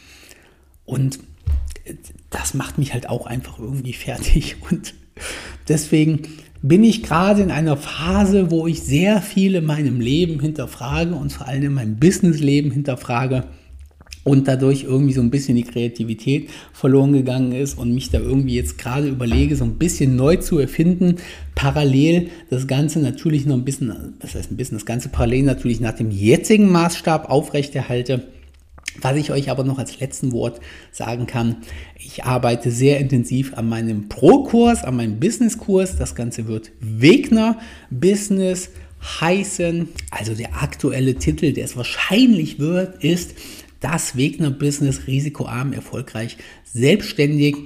Und 0.85 1.21
äh, 1.85 1.95
das 2.31 2.55
macht 2.55 2.77
mich 2.77 2.93
halt 2.93 3.09
auch 3.09 3.27
einfach 3.27 3.61
irgendwie 3.61 3.93
fertig. 3.93 4.57
Und 4.69 4.95
deswegen 5.69 6.23
bin 6.61 6.83
ich 6.83 7.05
gerade 7.05 7.41
in 7.41 7.53
einer 7.53 7.77
Phase, 7.77 8.51
wo 8.51 8.67
ich 8.67 8.83
sehr 8.83 9.23
viel 9.23 9.55
in 9.55 9.65
meinem 9.65 10.01
Leben 10.01 10.41
hinterfrage 10.41 11.15
und 11.15 11.33
vor 11.33 11.47
allem 11.47 11.63
in 11.63 11.75
meinem 11.75 11.97
Businessleben 12.01 12.73
hinterfrage 12.73 13.45
und 14.25 14.49
dadurch 14.49 14.85
irgendwie 14.85 15.13
so 15.13 15.21
ein 15.21 15.31
bisschen 15.31 15.57
die 15.57 15.63
Kreativität 15.63 16.49
verloren 16.73 17.13
gegangen 17.13 17.53
ist 17.53 17.79
und 17.79 17.95
mich 17.95 18.11
da 18.11 18.19
irgendwie 18.19 18.57
jetzt 18.57 18.79
gerade 18.79 19.07
überlege, 19.09 19.55
so 19.55 19.65
ein 19.65 19.77
bisschen 19.77 20.17
neu 20.17 20.37
zu 20.37 20.59
erfinden, 20.59 21.17
parallel 21.55 22.31
das 22.51 22.67
Ganze 22.67 22.99
natürlich 22.99 23.47
noch 23.47 23.55
ein 23.55 23.65
bisschen, 23.65 24.15
was 24.21 24.35
heißt 24.35 24.51
ein 24.51 24.57
bisschen, 24.57 24.79
das 24.79 24.87
Ganze 24.87 25.11
parallel 25.11 25.45
natürlich 25.45 25.81
nach 25.81 25.95
dem 25.95 26.11
jetzigen 26.11 26.73
Maßstab 26.73 27.31
aufrechterhalte. 27.31 28.25
Was 29.01 29.17
ich 29.17 29.33
euch 29.33 29.51
aber 29.51 29.65
noch 29.65 29.79
als 29.79 29.99
letzten 29.99 30.31
Wort 30.31 30.61
sagen 30.93 31.27
kann, 31.27 31.57
ich 31.99 32.25
arbeite 32.25 32.71
sehr 32.71 33.01
intensiv 33.01 33.55
an 33.55 33.69
meinem 33.69 34.09
Pro-Kurs, 34.09 34.85
an 34.85 34.97
meinem 34.97 35.19
Business-Kurs. 35.19 35.97
Das 35.97 36.15
Ganze 36.15 36.47
wird 36.47 36.71
Wegner 36.81 37.59
Business 37.91 38.71
heißen. 39.21 39.89
Also 40.11 40.35
der 40.35 40.63
aktuelle 40.63 41.17
Titel, 41.17 41.53
der 41.53 41.65
es 41.65 41.77
wahrscheinlich 41.77 42.61
wird, 42.61 43.03
ist 43.03 43.35
das 43.81 44.17
Wegner-Business 44.17 45.07
risikoarm, 45.07 45.73
erfolgreich, 45.73 46.37
selbstständig. 46.65 47.57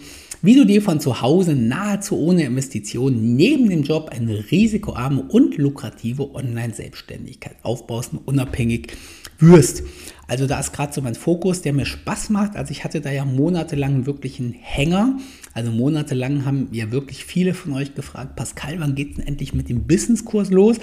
Wie 0.40 0.55
du 0.55 0.64
dir 0.64 0.83
von 0.83 1.01
zu 1.01 1.21
Hause 1.21 1.55
nahezu 1.55 2.16
ohne 2.16 2.44
Investition 2.44 3.35
neben 3.35 3.68
dem 3.68 3.83
Job 3.83 4.11
eine 4.12 4.51
risikoarme 4.53 5.23
und 5.23 5.57
lukrative 5.57 6.33
Online-Selbstständigkeit 6.33 7.57
aufbaust 7.62 8.12
und 8.12 8.18
unabhängig 8.18 8.92
wirst. 9.40 9.83
Also 10.29 10.47
da 10.47 10.61
ist 10.61 10.73
gerade 10.73 10.92
so 10.92 11.01
mein 11.01 11.16
Fokus, 11.16 11.62
der 11.62 11.73
mir 11.73 11.87
Spaß 11.87 12.31
macht. 12.31 12.55
Also 12.55 12.71
ich 12.71 12.85
hatte 12.85 13.01
da 13.01 13.11
ja 13.11 13.25
monatelang 13.25 14.07
wirklich 14.07 14.38
einen 14.38 14.53
Hänger. 14.53 15.18
Also 15.55 15.73
monatelang 15.73 16.44
haben 16.44 16.68
ja 16.71 16.92
wirklich 16.92 17.25
viele 17.25 17.53
von 17.53 17.73
euch 17.73 17.97
gefragt, 17.97 18.37
Pascal, 18.37 18.79
wann 18.79 18.94
geht 18.94 19.16
denn 19.16 19.27
endlich 19.27 19.55
mit 19.55 19.68
dem 19.68 19.88
Businesskurs 19.88 20.51
los? 20.51 20.77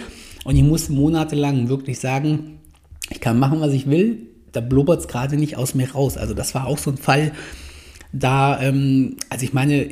Und 0.43 0.57
ich 0.57 0.63
muss 0.63 0.89
monatelang 0.89 1.69
wirklich 1.69 1.99
sagen, 1.99 2.59
ich 3.09 3.21
kann 3.21 3.39
machen, 3.39 3.61
was 3.61 3.71
ich 3.71 3.89
will 3.89 4.34
da 4.55 4.61
blubbert 4.61 5.01
es 5.01 5.07
gerade 5.07 5.37
nicht 5.37 5.57
aus 5.57 5.75
mir 5.75 5.91
raus. 5.91 6.17
Also 6.17 6.33
das 6.33 6.55
war 6.55 6.67
auch 6.67 6.77
so 6.77 6.91
ein 6.91 6.97
Fall, 6.97 7.31
da, 8.11 8.61
ähm, 8.61 9.17
also 9.29 9.43
ich 9.43 9.53
meine, 9.53 9.87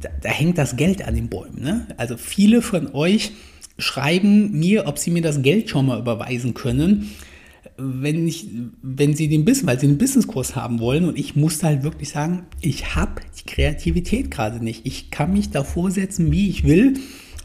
da, 0.00 0.10
da, 0.20 0.28
hängt 0.28 0.58
das 0.58 0.76
Geld 0.76 1.06
an 1.06 1.14
den 1.14 1.28
Bäumen. 1.28 1.62
Ne? 1.62 1.86
Also 1.96 2.16
viele 2.16 2.62
von 2.62 2.94
euch 2.94 3.32
schreiben 3.78 4.58
mir, 4.58 4.86
ob 4.86 4.98
sie 4.98 5.10
mir 5.10 5.22
das 5.22 5.42
Geld 5.42 5.70
schon 5.70 5.86
mal 5.86 5.98
überweisen 5.98 6.54
können, 6.54 7.10
wenn, 7.76 8.26
ich, 8.26 8.46
wenn 8.82 9.14
sie 9.14 9.28
den 9.28 9.44
Business, 9.44 9.66
weil 9.66 9.80
sie 9.80 9.86
einen 9.86 9.98
Businesskurs 9.98 10.56
haben 10.56 10.80
wollen. 10.80 11.04
Und 11.04 11.18
ich 11.18 11.36
musste 11.36 11.66
halt 11.66 11.82
wirklich 11.84 12.10
sagen, 12.10 12.46
ich 12.60 12.94
habe 12.96 13.22
die 13.38 13.46
Kreativität 13.46 14.30
gerade 14.30 14.62
nicht. 14.62 14.84
Ich 14.84 15.10
kann 15.10 15.32
mich 15.32 15.50
davor 15.50 15.90
setzen, 15.90 16.30
wie 16.30 16.48
ich 16.50 16.64
will. 16.64 16.94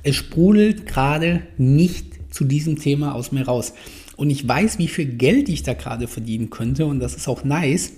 Es 0.01 0.15
sprudelt 0.15 0.85
gerade 0.85 1.43
nicht 1.57 2.33
zu 2.33 2.43
diesem 2.43 2.79
Thema 2.79 3.13
aus 3.15 3.31
mir 3.31 3.45
raus 3.45 3.73
und 4.15 4.29
ich 4.29 4.47
weiß, 4.47 4.77
wie 4.79 4.87
viel 4.87 5.05
Geld 5.05 5.49
ich 5.49 5.63
da 5.63 5.73
gerade 5.73 6.07
verdienen 6.07 6.49
könnte 6.49 6.85
und 6.85 6.99
das 6.99 7.15
ist 7.15 7.27
auch 7.27 7.43
nice. 7.43 7.93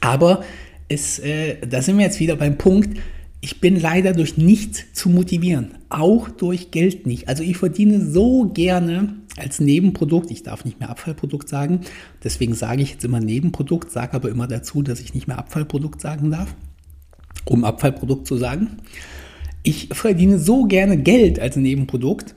Aber 0.00 0.44
es, 0.88 1.18
äh, 1.18 1.56
da 1.66 1.82
sind 1.82 1.98
wir 1.98 2.04
jetzt 2.04 2.20
wieder 2.20 2.36
beim 2.36 2.58
Punkt, 2.58 2.98
ich 3.40 3.60
bin 3.60 3.78
leider 3.78 4.14
durch 4.14 4.38
nichts 4.38 4.84
zu 4.94 5.10
motivieren, 5.10 5.72
auch 5.90 6.30
durch 6.30 6.70
Geld 6.70 7.06
nicht. 7.06 7.28
Also 7.28 7.42
ich 7.42 7.58
verdiene 7.58 8.00
so 8.00 8.48
gerne 8.48 9.16
als 9.36 9.60
Nebenprodukt, 9.60 10.30
ich 10.30 10.42
darf 10.42 10.64
nicht 10.64 10.80
mehr 10.80 10.88
Abfallprodukt 10.88 11.46
sagen, 11.48 11.80
deswegen 12.22 12.54
sage 12.54 12.80
ich 12.80 12.92
jetzt 12.92 13.04
immer 13.04 13.20
Nebenprodukt, 13.20 13.90
sage 13.90 14.14
aber 14.14 14.30
immer 14.30 14.46
dazu, 14.46 14.80
dass 14.80 15.00
ich 15.00 15.12
nicht 15.12 15.28
mehr 15.28 15.38
Abfallprodukt 15.38 16.00
sagen 16.00 16.30
darf, 16.30 16.54
um 17.44 17.64
Abfallprodukt 17.64 18.26
zu 18.26 18.38
sagen. 18.38 18.78
Ich 19.62 19.88
verdiene 19.92 20.38
so 20.38 20.64
gerne 20.64 20.96
Geld 20.96 21.38
als 21.38 21.56
Nebenprodukt, 21.56 22.34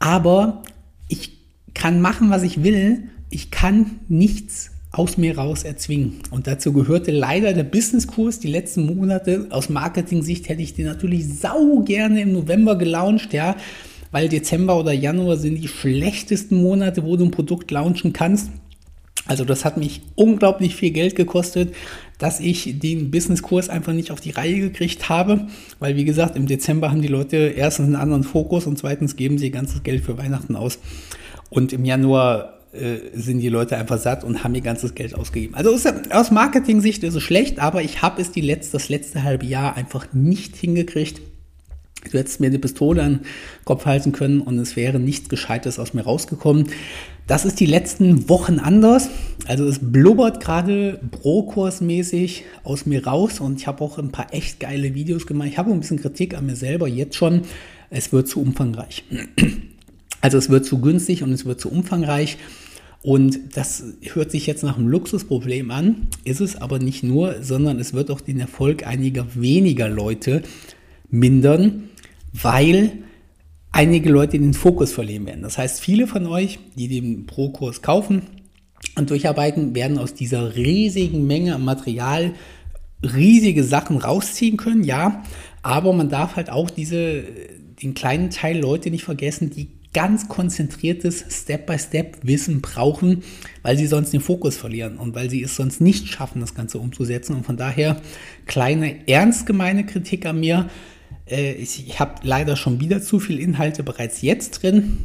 aber 0.00 0.64
ich 1.08 1.37
kann 1.78 2.02
machen, 2.02 2.28
was 2.28 2.42
ich 2.42 2.62
will. 2.62 3.04
Ich 3.30 3.50
kann 3.50 4.00
nichts 4.08 4.72
aus 4.90 5.16
mir 5.16 5.38
raus 5.38 5.62
erzwingen. 5.62 6.20
Und 6.30 6.46
dazu 6.46 6.72
gehörte 6.72 7.12
leider 7.12 7.52
der 7.52 7.62
Businesskurs 7.62 8.40
die 8.40 8.48
letzten 8.48 8.84
Monate. 8.84 9.46
Aus 9.50 9.68
Marketing-Sicht 9.68 10.48
hätte 10.48 10.62
ich 10.62 10.74
den 10.74 10.86
natürlich 10.86 11.26
sau 11.38 11.80
gerne 11.80 12.22
im 12.22 12.32
November 12.32 12.76
gelauncht, 12.76 13.32
ja, 13.32 13.56
weil 14.10 14.28
Dezember 14.28 14.78
oder 14.78 14.92
Januar 14.92 15.36
sind 15.36 15.56
die 15.56 15.68
schlechtesten 15.68 16.60
Monate, 16.60 17.04
wo 17.04 17.16
du 17.16 17.26
ein 17.26 17.30
Produkt 17.30 17.70
launchen 17.70 18.12
kannst. 18.12 18.50
Also 19.26 19.44
das 19.44 19.66
hat 19.66 19.76
mich 19.76 20.00
unglaublich 20.14 20.74
viel 20.74 20.90
Geld 20.90 21.14
gekostet, 21.14 21.74
dass 22.16 22.40
ich 22.40 22.78
den 22.78 23.10
Businesskurs 23.10 23.68
einfach 23.68 23.92
nicht 23.92 24.10
auf 24.10 24.20
die 24.20 24.30
Reihe 24.30 24.58
gekriegt 24.58 25.10
habe, 25.10 25.48
weil 25.78 25.96
wie 25.96 26.06
gesagt, 26.06 26.34
im 26.34 26.46
Dezember 26.46 26.90
haben 26.90 27.02
die 27.02 27.08
Leute 27.08 27.36
erstens 27.36 27.86
einen 27.86 27.96
anderen 27.96 28.24
Fokus 28.24 28.66
und 28.66 28.78
zweitens 28.78 29.16
geben 29.16 29.36
sie 29.36 29.46
ihr 29.46 29.52
ganzes 29.52 29.82
Geld 29.82 30.02
für 30.02 30.16
Weihnachten 30.16 30.56
aus. 30.56 30.78
Und 31.50 31.72
im 31.72 31.84
Januar 31.84 32.58
äh, 32.72 32.98
sind 33.14 33.40
die 33.40 33.48
Leute 33.48 33.76
einfach 33.76 33.98
satt 33.98 34.24
und 34.24 34.44
haben 34.44 34.54
ihr 34.54 34.60
ganzes 34.60 34.94
Geld 34.94 35.14
ausgegeben. 35.14 35.54
Also 35.54 35.70
ist, 35.70 36.12
aus 36.12 36.30
Marketing-Sicht 36.30 37.02
ist 37.02 37.14
es 37.14 37.22
schlecht, 37.22 37.58
aber 37.58 37.82
ich 37.82 38.02
habe 38.02 38.20
es 38.20 38.30
die 38.30 38.42
letzte, 38.42 38.72
das 38.72 38.88
letzte 38.88 39.22
halbe 39.22 39.46
Jahr 39.46 39.76
einfach 39.76 40.12
nicht 40.12 40.56
hingekriegt. 40.56 41.20
Du 42.10 42.18
hättest 42.18 42.40
mir 42.40 42.50
die 42.50 42.58
Pistole 42.58 43.02
an 43.02 43.12
den 43.14 43.20
Kopf 43.64 43.84
halten 43.86 44.12
können 44.12 44.40
und 44.40 44.58
es 44.58 44.76
wäre 44.76 45.00
nichts 45.00 45.28
Gescheites 45.28 45.78
aus 45.78 45.94
mir 45.94 46.02
rausgekommen. 46.02 46.68
Das 47.26 47.44
ist 47.44 47.60
die 47.60 47.66
letzten 47.66 48.28
Wochen 48.28 48.58
anders. 48.58 49.10
Also 49.46 49.66
es 49.66 49.78
blubbert 49.80 50.40
gerade 50.40 51.00
Brokursmäßig 51.10 52.44
aus 52.64 52.86
mir 52.86 53.06
raus 53.06 53.40
und 53.40 53.60
ich 53.60 53.66
habe 53.66 53.82
auch 53.82 53.98
ein 53.98 54.12
paar 54.12 54.32
echt 54.32 54.60
geile 54.60 54.94
Videos 54.94 55.26
gemacht. 55.26 55.48
Ich 55.48 55.58
habe 55.58 55.70
ein 55.72 55.80
bisschen 55.80 56.00
Kritik 56.00 56.36
an 56.36 56.46
mir 56.46 56.56
selber 56.56 56.86
jetzt 56.86 57.16
schon. 57.16 57.42
Es 57.90 58.12
wird 58.12 58.28
zu 58.28 58.40
umfangreich. 58.40 59.04
Also 60.20 60.38
es 60.38 60.50
wird 60.50 60.64
zu 60.64 60.80
günstig 60.80 61.22
und 61.22 61.32
es 61.32 61.44
wird 61.44 61.60
zu 61.60 61.70
umfangreich. 61.70 62.38
Und 63.02 63.56
das 63.56 63.84
hört 64.12 64.30
sich 64.30 64.46
jetzt 64.46 64.64
nach 64.64 64.76
einem 64.76 64.88
Luxusproblem 64.88 65.70
an, 65.70 66.08
ist 66.24 66.40
es 66.40 66.56
aber 66.56 66.80
nicht 66.80 67.04
nur, 67.04 67.42
sondern 67.42 67.78
es 67.78 67.94
wird 67.94 68.10
auch 68.10 68.20
den 68.20 68.40
Erfolg 68.40 68.86
einiger 68.86 69.26
weniger 69.36 69.88
Leute 69.88 70.42
mindern, 71.08 71.90
weil 72.32 72.92
einige 73.70 74.10
Leute 74.10 74.38
den 74.38 74.54
Fokus 74.54 74.92
verlieren 74.92 75.26
werden. 75.26 75.42
Das 75.42 75.58
heißt, 75.58 75.80
viele 75.80 76.08
von 76.08 76.26
euch, 76.26 76.58
die 76.76 76.88
den 76.88 77.26
Pro-Kurs 77.26 77.82
kaufen 77.82 78.22
und 78.96 79.10
durcharbeiten, 79.10 79.76
werden 79.76 79.98
aus 79.98 80.14
dieser 80.14 80.56
riesigen 80.56 81.26
Menge 81.26 81.54
an 81.54 81.64
Material 81.64 82.32
riesige 83.02 83.62
Sachen 83.62 83.98
rausziehen 83.98 84.56
können, 84.56 84.82
ja, 84.82 85.22
aber 85.62 85.92
man 85.92 86.08
darf 86.08 86.34
halt 86.34 86.50
auch 86.50 86.68
diese, 86.68 87.22
den 87.80 87.94
kleinen 87.94 88.30
Teil 88.30 88.58
Leute 88.58 88.90
nicht 88.90 89.04
vergessen, 89.04 89.50
die 89.50 89.77
ganz 89.98 90.28
konzentriertes 90.28 91.24
Step-by-Step-Wissen 91.28 92.60
brauchen, 92.60 93.24
weil 93.62 93.76
sie 93.76 93.88
sonst 93.88 94.12
den 94.12 94.20
Fokus 94.20 94.56
verlieren 94.56 94.96
und 94.96 95.16
weil 95.16 95.28
sie 95.28 95.42
es 95.42 95.56
sonst 95.56 95.80
nicht 95.80 96.06
schaffen, 96.06 96.40
das 96.40 96.54
Ganze 96.54 96.78
umzusetzen. 96.78 97.34
Und 97.34 97.44
von 97.44 97.56
daher 97.56 98.00
kleine, 98.46 99.08
ernst 99.08 99.44
gemeine 99.44 99.84
Kritik 99.84 100.24
an 100.24 100.38
mir. 100.38 100.70
Äh, 101.28 101.54
ich 101.54 101.98
habe 101.98 102.14
leider 102.22 102.54
schon 102.54 102.78
wieder 102.78 103.02
zu 103.02 103.18
viele 103.18 103.40
Inhalte 103.40 103.82
bereits 103.82 104.22
jetzt 104.22 104.62
drin, 104.62 104.98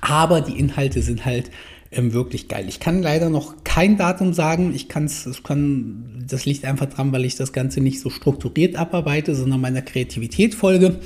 aber 0.00 0.40
die 0.40 0.58
Inhalte 0.58 1.02
sind 1.02 1.24
halt 1.24 1.52
ähm, 1.92 2.12
wirklich 2.12 2.48
geil. 2.48 2.64
Ich 2.68 2.80
kann 2.80 3.04
leider 3.04 3.30
noch 3.30 3.62
kein 3.62 3.96
Datum 3.96 4.32
sagen. 4.32 4.74
Ich 4.74 4.88
kann's, 4.88 5.24
ich 5.24 5.44
kann, 5.44 6.24
das 6.28 6.46
liegt 6.46 6.64
einfach 6.64 6.86
dran, 6.86 7.12
weil 7.12 7.24
ich 7.24 7.36
das 7.36 7.52
Ganze 7.52 7.80
nicht 7.80 8.00
so 8.00 8.10
strukturiert 8.10 8.74
abarbeite, 8.74 9.36
sondern 9.36 9.60
meiner 9.60 9.82
Kreativität 9.82 10.56
folge. 10.56 10.98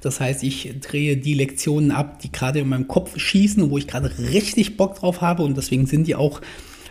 Das 0.00 0.20
heißt, 0.20 0.42
ich 0.42 0.74
drehe 0.80 1.16
die 1.16 1.34
Lektionen 1.34 1.90
ab, 1.90 2.20
die 2.20 2.30
gerade 2.30 2.60
in 2.60 2.68
meinem 2.68 2.88
Kopf 2.88 3.18
schießen 3.18 3.70
wo 3.70 3.78
ich 3.78 3.86
gerade 3.86 4.10
richtig 4.18 4.76
Bock 4.76 4.96
drauf 4.96 5.20
habe 5.20 5.42
und 5.42 5.56
deswegen 5.56 5.86
sind 5.86 6.06
die 6.06 6.14
auch 6.14 6.40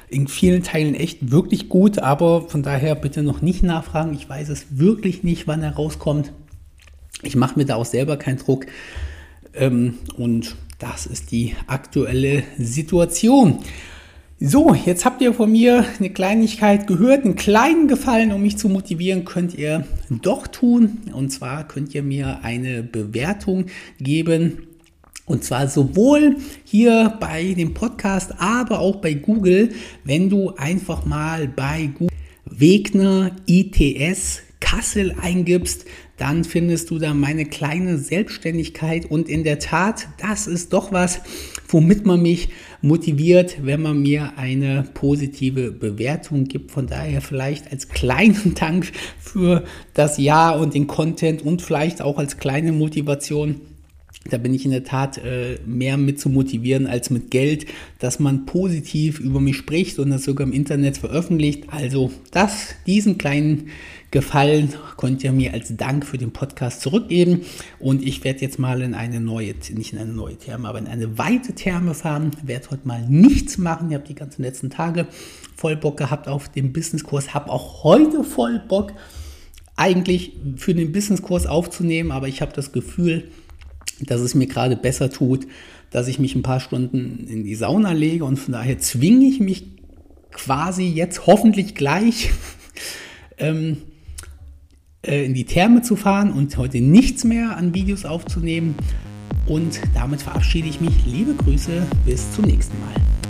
in 0.09 0.27
vielen 0.27 0.63
Teilen 0.63 0.95
echt 0.95 1.31
wirklich 1.31 1.69
gut, 1.69 1.99
aber 1.99 2.47
von 2.47 2.63
daher 2.63 2.95
bitte 2.95 3.23
noch 3.23 3.41
nicht 3.41 3.63
nachfragen. 3.63 4.13
Ich 4.13 4.29
weiß 4.29 4.49
es 4.49 4.77
wirklich 4.77 5.23
nicht, 5.23 5.47
wann 5.47 5.63
er 5.63 5.75
rauskommt. 5.75 6.31
Ich 7.23 7.35
mache 7.35 7.57
mir 7.57 7.65
da 7.65 7.75
auch 7.75 7.85
selber 7.85 8.17
keinen 8.17 8.37
Druck. 8.37 8.67
Ähm, 9.53 9.95
und 10.15 10.55
das 10.79 11.05
ist 11.05 11.31
die 11.31 11.55
aktuelle 11.67 12.43
Situation. 12.57 13.59
So, 14.37 14.73
jetzt 14.73 15.05
habt 15.05 15.21
ihr 15.21 15.33
von 15.33 15.49
mir 15.49 15.85
eine 15.97 16.09
Kleinigkeit 16.09 16.87
gehört, 16.87 17.23
einen 17.23 17.37
kleinen 17.37 17.87
Gefallen, 17.87 18.33
um 18.33 18.41
mich 18.41 18.57
zu 18.57 18.67
motivieren, 18.67 19.23
könnt 19.23 19.53
ihr 19.53 19.87
doch 20.09 20.47
tun. 20.47 21.03
Und 21.13 21.29
zwar 21.29 21.65
könnt 21.65 21.95
ihr 21.95 22.03
mir 22.03 22.43
eine 22.43 22.83
Bewertung 22.83 23.67
geben. 23.97 24.67
Und 25.25 25.45
zwar 25.45 25.69
sowohl 25.69 26.35
hier 26.65 27.13
bei 27.21 27.53
dem 27.53 27.73
Podcast, 27.73 28.33
aber 28.37 28.81
auch 28.81 28.97
bei 28.97 29.13
Google, 29.13 29.69
wenn 30.03 30.29
du 30.29 30.53
einfach 30.57 31.05
mal 31.05 31.47
bei 31.47 31.89
Google 31.93 32.09
Wegner 32.43 33.31
ITS 33.45 34.41
Kassel 34.59 35.15
eingibst, 35.21 35.85
dann 36.17 36.43
findest 36.43 36.89
du 36.89 36.99
da 36.99 37.13
meine 37.13 37.45
kleine 37.45 37.97
Selbstständigkeit. 37.97 39.05
Und 39.05 39.29
in 39.29 39.43
der 39.43 39.59
Tat, 39.59 40.07
das 40.17 40.47
ist 40.47 40.73
doch 40.73 40.91
was, 40.91 41.21
womit 41.67 42.05
man 42.05 42.21
mich 42.21 42.49
motiviert, 42.85 43.65
wenn 43.65 43.81
man 43.81 44.01
mir 44.01 44.33
eine 44.37 44.85
positive 44.93 45.71
Bewertung 45.71 46.45
gibt. 46.45 46.71
Von 46.71 46.87
daher 46.87 47.21
vielleicht 47.21 47.71
als 47.71 47.89
kleinen 47.89 48.53
Dank 48.55 48.91
für 49.19 49.63
das 49.93 50.17
Jahr 50.17 50.59
und 50.59 50.73
den 50.73 50.87
Content 50.87 51.41
und 51.41 51.61
vielleicht 51.61 52.01
auch 52.01 52.17
als 52.19 52.37
kleine 52.37 52.71
Motivation 52.71 53.61
da 54.29 54.38
bin 54.38 54.53
ich 54.55 54.65
in 54.65 54.71
der 54.71 54.83
Tat 54.83 55.19
äh, 55.19 55.59
mehr 55.65 55.97
mit 55.97 56.19
zu 56.19 56.29
motivieren 56.29 56.88
als 56.88 57.11
mit 57.11 57.29
Geld, 57.29 57.67
dass 57.99 58.19
man 58.19 58.45
positiv 58.45 59.19
über 59.19 59.39
mich 59.39 59.55
spricht 59.55 59.99
und 59.99 60.09
das 60.09 60.23
sogar 60.23 60.47
im 60.47 60.53
Internet 60.53 60.97
veröffentlicht. 60.97 61.65
Also 61.69 62.11
das, 62.31 62.75
diesen 62.88 63.19
kleinen 63.19 63.69
Gefallen 64.09 64.73
könnt 64.97 65.23
ihr 65.23 65.31
mir 65.31 65.53
als 65.53 65.75
Dank 65.75 66.05
für 66.05 66.17
den 66.17 66.31
Podcast 66.31 66.81
zurückgeben. 66.81 67.41
Und 67.79 68.01
ich 68.01 68.23
werde 68.23 68.39
jetzt 68.41 68.57
mal 68.57 68.81
in 68.81 68.93
eine 68.93 69.19
neue, 69.19 69.53
nicht 69.73 69.93
in 69.93 69.99
eine 69.99 70.13
neue 70.13 70.38
Therme, 70.38 70.69
aber 70.69 70.79
in 70.79 70.88
eine 70.88 71.17
weite 71.17 71.53
Therme 71.53 71.93
fahren. 71.93 72.31
Werde 72.43 72.71
heute 72.71 72.88
mal 72.88 73.05
nichts 73.07 73.57
machen. 73.57 73.91
Ihr 73.91 73.97
habt 73.97 74.09
die 74.09 74.15
ganzen 74.15 74.41
letzten 74.41 74.69
Tage 74.69 75.05
voll 75.55 75.75
Bock 75.75 75.97
gehabt 75.97 76.27
auf 76.27 76.49
den 76.49 76.73
Businesskurs. 76.73 77.33
Habe 77.33 77.51
auch 77.51 77.83
heute 77.83 78.23
voll 78.23 78.59
Bock 78.67 78.93
eigentlich 79.75 80.33
für 80.55 80.73
den 80.73 80.93
Businesskurs 80.93 81.45
aufzunehmen, 81.45 82.11
aber 82.11 82.27
ich 82.27 82.41
habe 82.41 82.53
das 82.53 82.71
Gefühl, 82.71 83.29
dass 84.01 84.21
es 84.21 84.36
mir 84.36 84.47
gerade 84.47 84.75
besser 84.75 85.10
tut, 85.10 85.47
dass 85.91 86.08
ich 86.08 86.19
mich 86.19 86.36
ein 86.36 86.41
paar 86.41 86.60
Stunden 86.60 87.25
in 87.27 87.43
die 87.43 87.55
Sauna 87.55 87.91
lege 87.91 88.25
und 88.25 88.38
von 88.38 88.53
daher 88.53 88.79
zwinge 88.79 89.25
ich 89.25 89.39
mich 89.39 89.65
quasi 90.31 90.84
jetzt 90.84 91.27
hoffentlich 91.27 91.75
gleich 91.75 92.31
ähm, 93.38 93.77
äh, 95.05 95.25
in 95.25 95.34
die 95.34 95.45
Therme 95.45 95.81
zu 95.81 95.95
fahren 95.95 96.31
und 96.31 96.58
heute 96.58 96.81
nichts 96.81 97.23
mehr 97.23 97.55
an 97.58 97.73
Videos 97.73 98.05
aufzunehmen. 98.05 98.75
Und 99.47 99.79
damit 99.93 100.23
verabschiede 100.23 100.67
ich 100.67 100.81
mich. 100.81 101.05
Liebe 101.05 101.36
Grüße, 101.36 101.84
bis 102.05 102.31
zum 102.34 102.45
nächsten 102.45 102.77
Mal. 102.79 103.24